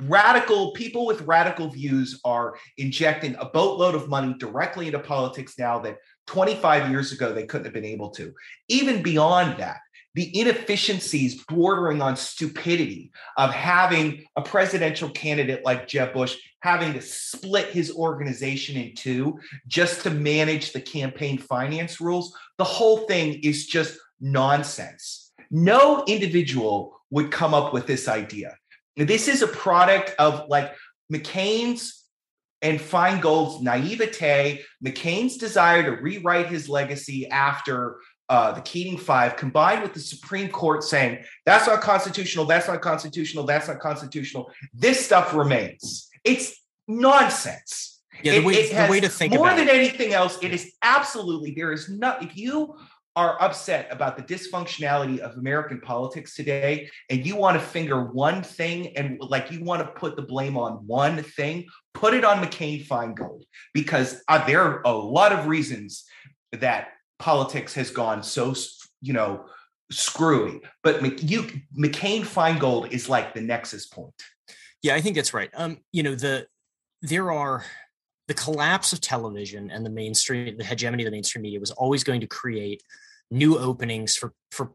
[0.00, 5.78] radical people with radical views are injecting a boatload of money directly into politics now
[5.80, 8.32] that 25 years ago they couldn't have been able to.
[8.68, 9.78] Even beyond that,
[10.14, 17.02] the inefficiencies bordering on stupidity of having a presidential candidate like Jeb Bush having to
[17.02, 22.34] split his organization in two just to manage the campaign finance rules.
[22.56, 25.30] The whole thing is just nonsense.
[25.50, 28.56] No individual would come up with this idea.
[28.96, 30.74] This is a product of like
[31.12, 32.02] McCain's
[32.62, 37.98] and Feingold's naivete, McCain's desire to rewrite his legacy after
[38.30, 42.80] uh, the Keating Five, combined with the Supreme Court saying that's not constitutional, that's not
[42.80, 46.08] constitutional, that's not constitutional, this stuff remains.
[46.24, 48.02] It's nonsense.
[48.22, 49.74] Yeah, the, it, way, it the way to think more than it.
[49.74, 52.22] anything else, it is absolutely there is not.
[52.22, 52.76] If you
[53.16, 58.42] are upset about the dysfunctionality of American politics today, and you want to finger one
[58.42, 62.42] thing and like you want to put the blame on one thing, put it on
[62.42, 66.04] McCain Feingold because uh, there are a lot of reasons
[66.52, 68.54] that politics has gone so
[69.00, 69.44] you know,
[69.90, 70.60] screwy.
[70.82, 71.42] But you,
[71.78, 74.14] McCain Feingold is like the nexus point.
[74.84, 75.48] Yeah, I think that's right.
[75.54, 76.46] Um, you know, the
[77.00, 77.64] there are
[78.28, 82.04] the collapse of television and the mainstream, the hegemony of the mainstream media was always
[82.04, 82.82] going to create
[83.30, 84.72] new openings for for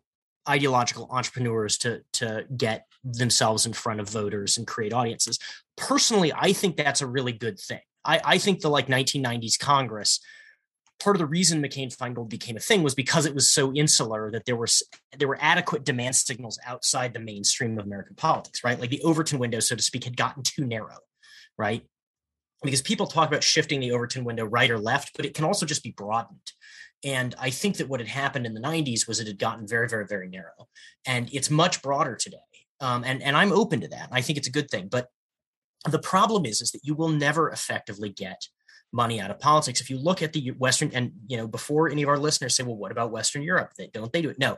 [0.49, 5.37] ideological entrepreneurs to to get themselves in front of voters and create audiences.
[5.77, 7.81] Personally, I think that's a really good thing.
[8.03, 10.19] I, I think the like 1990s Congress
[10.99, 14.29] part of the reason McCain Feingold became a thing was because it was so insular
[14.31, 14.67] that there were
[15.17, 18.79] there were adequate demand signals outside the mainstream of American politics, right?
[18.79, 20.97] Like the Overton window, so to speak, had gotten too narrow,
[21.57, 21.85] right?
[22.61, 25.65] Because people talk about shifting the Overton window right or left, but it can also
[25.65, 26.51] just be broadened.
[27.05, 29.87] And I think that what had happened in the 90s was it had gotten very,
[29.87, 30.67] very, very narrow.
[31.05, 32.37] And it's much broader today.
[32.81, 34.09] Um, and, and I'm open to that.
[34.11, 34.89] I think it's a good thing.
[34.91, 35.07] But
[35.89, 38.41] the problem is, is that you will never effectively get
[38.91, 39.81] money out of politics.
[39.81, 42.63] If you look at the Western, and you know, before any of our listeners say,
[42.63, 43.73] "Well, what about Western Europe?
[43.77, 44.57] They, don't they do it?" No,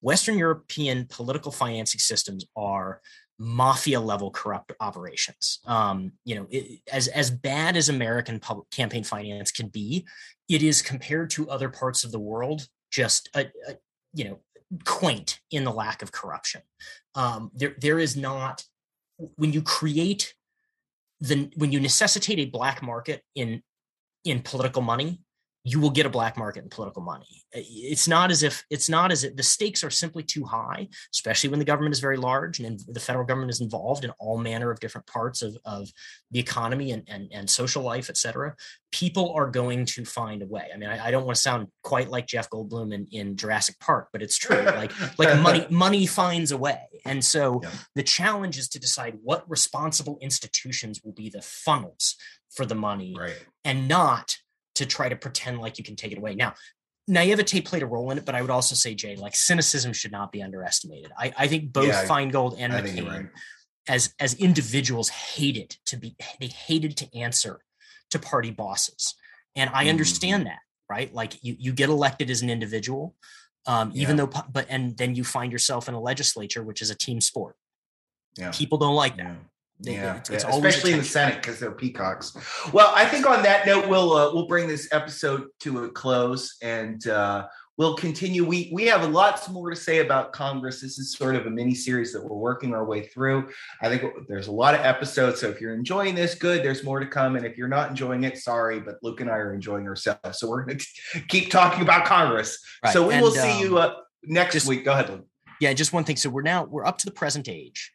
[0.00, 3.00] Western European political financing systems are
[3.38, 5.60] mafia level corrupt operations.
[5.66, 10.06] Um, you know, it, as as bad as American public campaign finance can be,
[10.48, 13.76] it is compared to other parts of the world just a, a
[14.14, 14.40] you know
[14.84, 16.62] quaint in the lack of corruption.
[17.14, 18.64] Um, there there is not
[19.36, 20.34] when you create
[21.20, 23.62] the when you necessitate a black market in
[24.24, 25.20] in political money
[25.64, 27.44] you will get a black market in political money.
[27.52, 31.50] It's not as if it's not as if the stakes are simply too high, especially
[31.50, 34.72] when the government is very large and the federal government is involved in all manner
[34.72, 35.88] of different parts of, of
[36.32, 38.56] the economy and, and, and social life, et cetera.
[38.90, 40.68] People are going to find a way.
[40.74, 43.78] I mean, I, I don't want to sound quite like Jeff Goldblum in, in Jurassic
[43.78, 44.66] Park, but it's true.
[44.72, 46.80] Like like money money finds a way.
[47.04, 47.70] And so yeah.
[47.94, 52.16] the challenge is to decide what responsible institutions will be the funnels
[52.50, 53.44] for the money right.
[53.64, 54.36] And not
[54.76, 56.34] to try to pretend like you can take it away.
[56.34, 56.54] Now,
[57.08, 60.12] naivete played a role in it, but I would also say, Jay, like cynicism should
[60.12, 61.12] not be underestimated.
[61.18, 63.26] I, I think both yeah, Feingold and I McCain, right.
[63.88, 67.60] as as individuals, hated to be they hated to answer
[68.10, 69.14] to party bosses,
[69.56, 69.90] and I mm-hmm.
[69.90, 71.12] understand that, right?
[71.12, 73.14] Like you you get elected as an individual,
[73.66, 74.26] um, even yeah.
[74.26, 77.56] though, but and then you find yourself in a legislature, which is a team sport.
[78.38, 78.50] Yeah.
[78.52, 79.36] People don't like that.
[79.82, 80.50] They, yeah, it's, it's yeah.
[80.50, 82.36] especially in the Senate because they're peacocks.
[82.72, 86.56] Well, I think on that note, we'll uh, we'll bring this episode to a close,
[86.62, 88.44] and uh, we'll continue.
[88.44, 90.80] We we have lots more to say about Congress.
[90.80, 93.48] This is sort of a mini series that we're working our way through.
[93.80, 95.40] I think there's a lot of episodes.
[95.40, 96.62] So if you're enjoying this, good.
[96.62, 99.34] There's more to come, and if you're not enjoying it, sorry, but Luke and I
[99.34, 100.38] are enjoying ourselves.
[100.38, 100.78] So we're going
[101.12, 102.56] to keep talking about Congress.
[102.84, 102.92] Right.
[102.92, 104.84] So we and, will see um, you uh, next just, week.
[104.84, 105.26] Go ahead, Luke.
[105.60, 106.16] Yeah, just one thing.
[106.16, 107.92] So we're now we're up to the present age.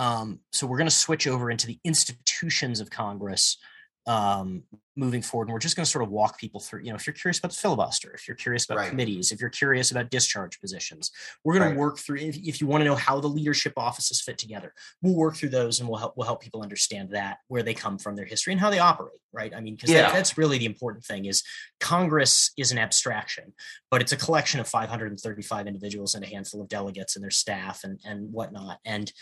[0.00, 3.58] Um, so we're going to switch over into the institutions of Congress
[4.06, 4.62] um,
[4.96, 5.48] moving forward.
[5.48, 7.38] And we're just going to sort of walk people through, you know, if you're curious
[7.38, 8.88] about the filibuster, if you're curious about right.
[8.88, 11.10] committees, if you're curious about discharge positions,
[11.44, 11.74] we're going right.
[11.74, 14.72] to work through, if, if, you want to know how the leadership offices fit together,
[15.02, 17.98] we'll work through those and we'll help, we'll help people understand that, where they come
[17.98, 19.20] from, their history and how they operate.
[19.32, 19.54] Right.
[19.54, 20.02] I mean, because yeah.
[20.02, 21.44] that, that's really the important thing is
[21.78, 23.52] Congress is an abstraction,
[23.90, 27.84] but it's a collection of 535 individuals and a handful of delegates and their staff
[27.84, 28.78] and, and whatnot.
[28.84, 29.12] And,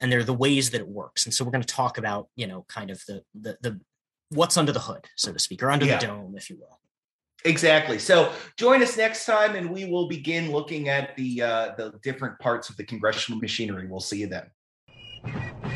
[0.00, 1.24] and they're the ways that it works.
[1.26, 3.80] And so we're going to talk about, you know, kind of the the, the
[4.30, 5.98] what's under the hood, so to speak, or under yeah.
[5.98, 6.80] the dome, if you will.
[7.44, 7.98] Exactly.
[7.98, 12.38] So join us next time, and we will begin looking at the uh, the different
[12.38, 13.86] parts of the congressional machinery.
[13.88, 15.69] We'll see you then.